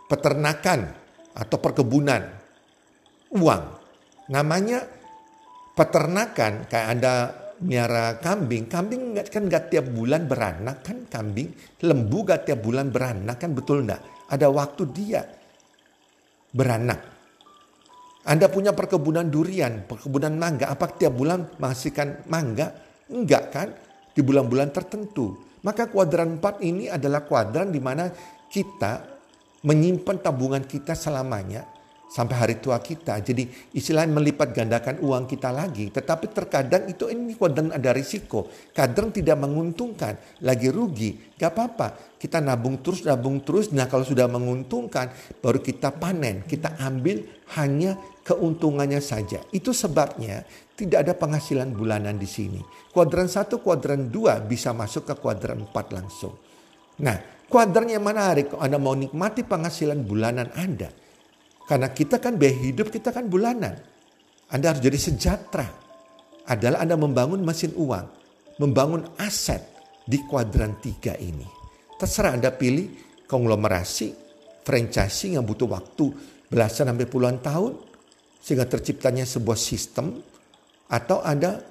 peternakan 0.09 0.79
atau 1.37 1.57
perkebunan 1.61 2.21
uang. 3.37 3.63
Namanya 4.33 4.81
peternakan 5.77 6.65
kayak 6.65 6.87
Anda 6.97 7.13
miara 7.61 8.17
kambing, 8.17 8.65
kambing 8.71 9.19
kan 9.29 9.45
nggak 9.45 9.69
tiap 9.69 9.85
bulan 9.93 10.25
beranak 10.25 10.81
kan 10.81 11.05
kambing, 11.11 11.53
lembu 11.85 12.23
gak 12.23 12.47
tiap 12.47 12.63
bulan 12.63 12.87
beranak 12.87 13.35
kan 13.37 13.51
betul 13.51 13.83
enggak? 13.83 13.99
Ada 14.31 14.47
waktu 14.47 14.83
dia 14.89 15.21
beranak. 16.55 17.18
Anda 18.27 18.51
punya 18.51 18.75
perkebunan 18.75 19.31
durian, 19.31 19.87
perkebunan 19.87 20.35
mangga, 20.35 20.67
apa 20.67 20.91
tiap 20.91 21.15
bulan 21.15 21.55
menghasilkan 21.55 22.27
mangga? 22.27 22.75
Enggak 23.07 23.43
kan? 23.51 23.67
Di 24.11 24.19
bulan-bulan 24.19 24.75
tertentu. 24.75 25.39
Maka 25.63 25.87
kuadran 25.87 26.39
4 26.39 26.63
ini 26.63 26.91
adalah 26.91 27.23
kuadran 27.23 27.71
di 27.71 27.79
mana 27.79 28.11
kita 28.51 29.03
menyimpan 29.63 30.17
tabungan 30.23 30.63
kita 30.63 30.95
selamanya 30.95 31.78
sampai 32.09 32.35
hari 32.35 32.55
tua 32.57 32.81
kita. 32.81 33.21
Jadi 33.21 33.45
istilahnya 33.77 34.17
melipat 34.17 34.49
gandakan 34.49 34.97
uang 35.05 35.29
kita 35.29 35.53
lagi. 35.53 35.93
Tetapi 35.93 36.25
terkadang 36.33 36.89
itu 36.89 37.05
ini 37.07 37.37
kadang 37.37 37.69
ada 37.69 37.93
risiko. 37.93 38.49
Kadang 38.73 39.13
tidak 39.13 39.37
menguntungkan. 39.37 40.41
Lagi 40.41 40.73
rugi. 40.73 41.37
Gak 41.37 41.53
apa-apa. 41.53 42.17
Kita 42.17 42.41
nabung 42.41 42.81
terus, 42.81 43.05
nabung 43.05 43.45
terus. 43.45 43.69
Nah 43.69 43.85
kalau 43.85 44.03
sudah 44.03 44.25
menguntungkan 44.25 45.13
baru 45.37 45.61
kita 45.61 45.93
panen. 45.93 46.41
Kita 46.49 46.81
ambil 46.81 47.45
hanya 47.61 47.95
keuntungannya 48.25 48.99
saja. 48.99 49.45
Itu 49.53 49.71
sebabnya 49.71 50.41
tidak 50.73 51.05
ada 51.05 51.13
penghasilan 51.13 51.69
bulanan 51.77 52.17
di 52.17 52.25
sini. 52.25 52.59
Kuadran 52.89 53.29
1, 53.29 53.61
kuadran 53.61 54.09
2 54.09 54.49
bisa 54.49 54.73
masuk 54.73 55.05
ke 55.05 55.13
kuadran 55.21 55.61
4 55.61 55.93
langsung. 55.93 56.33
Nah, 56.99 57.45
kuadran 57.47 57.87
yang 57.87 58.03
menarik 58.03 58.51
kalau 58.51 58.65
Anda 58.65 58.77
mau 58.81 58.97
nikmati 58.97 59.47
penghasilan 59.47 60.03
bulanan 60.03 60.51
Anda 60.57 60.91
karena 61.69 61.93
kita 61.93 62.17
kan 62.17 62.33
biaya 62.33 62.57
hidup 62.65 62.89
kita 62.89 63.13
kan 63.13 63.29
bulanan. 63.29 63.77
Anda 64.49 64.73
harus 64.73 64.81
jadi 64.81 64.97
sejahtera. 64.97 65.69
Adalah 66.49 66.81
Anda 66.81 66.97
membangun 66.97 67.45
mesin 67.45 67.77
uang. 67.77 68.09
Membangun 68.57 69.05
aset 69.21 69.61
di 70.01 70.17
kuadran 70.25 70.81
tiga 70.81 71.13
ini. 71.21 71.45
Terserah 71.93 72.33
Anda 72.33 72.49
pilih 72.49 72.89
konglomerasi, 73.29 74.17
franchising 74.65 75.37
yang 75.37 75.45
butuh 75.45 75.69
waktu 75.69 76.09
belasan 76.49 76.89
sampai 76.89 77.05
puluhan 77.05 77.37
tahun. 77.37 77.77
Sehingga 78.41 78.65
terciptanya 78.65 79.29
sebuah 79.29 79.59
sistem. 79.61 80.17
Atau 80.89 81.21
Anda 81.21 81.61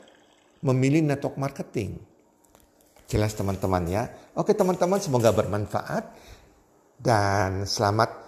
memilih 0.63 1.03
network 1.03 1.35
marketing. 1.43 1.99
Jelas 3.11 3.35
teman-teman 3.35 3.83
ya. 3.91 4.07
Oke 4.39 4.55
teman-teman 4.55 5.03
semoga 5.03 5.35
bermanfaat. 5.35 6.07
Dan 7.03 7.67
selamat 7.67 8.28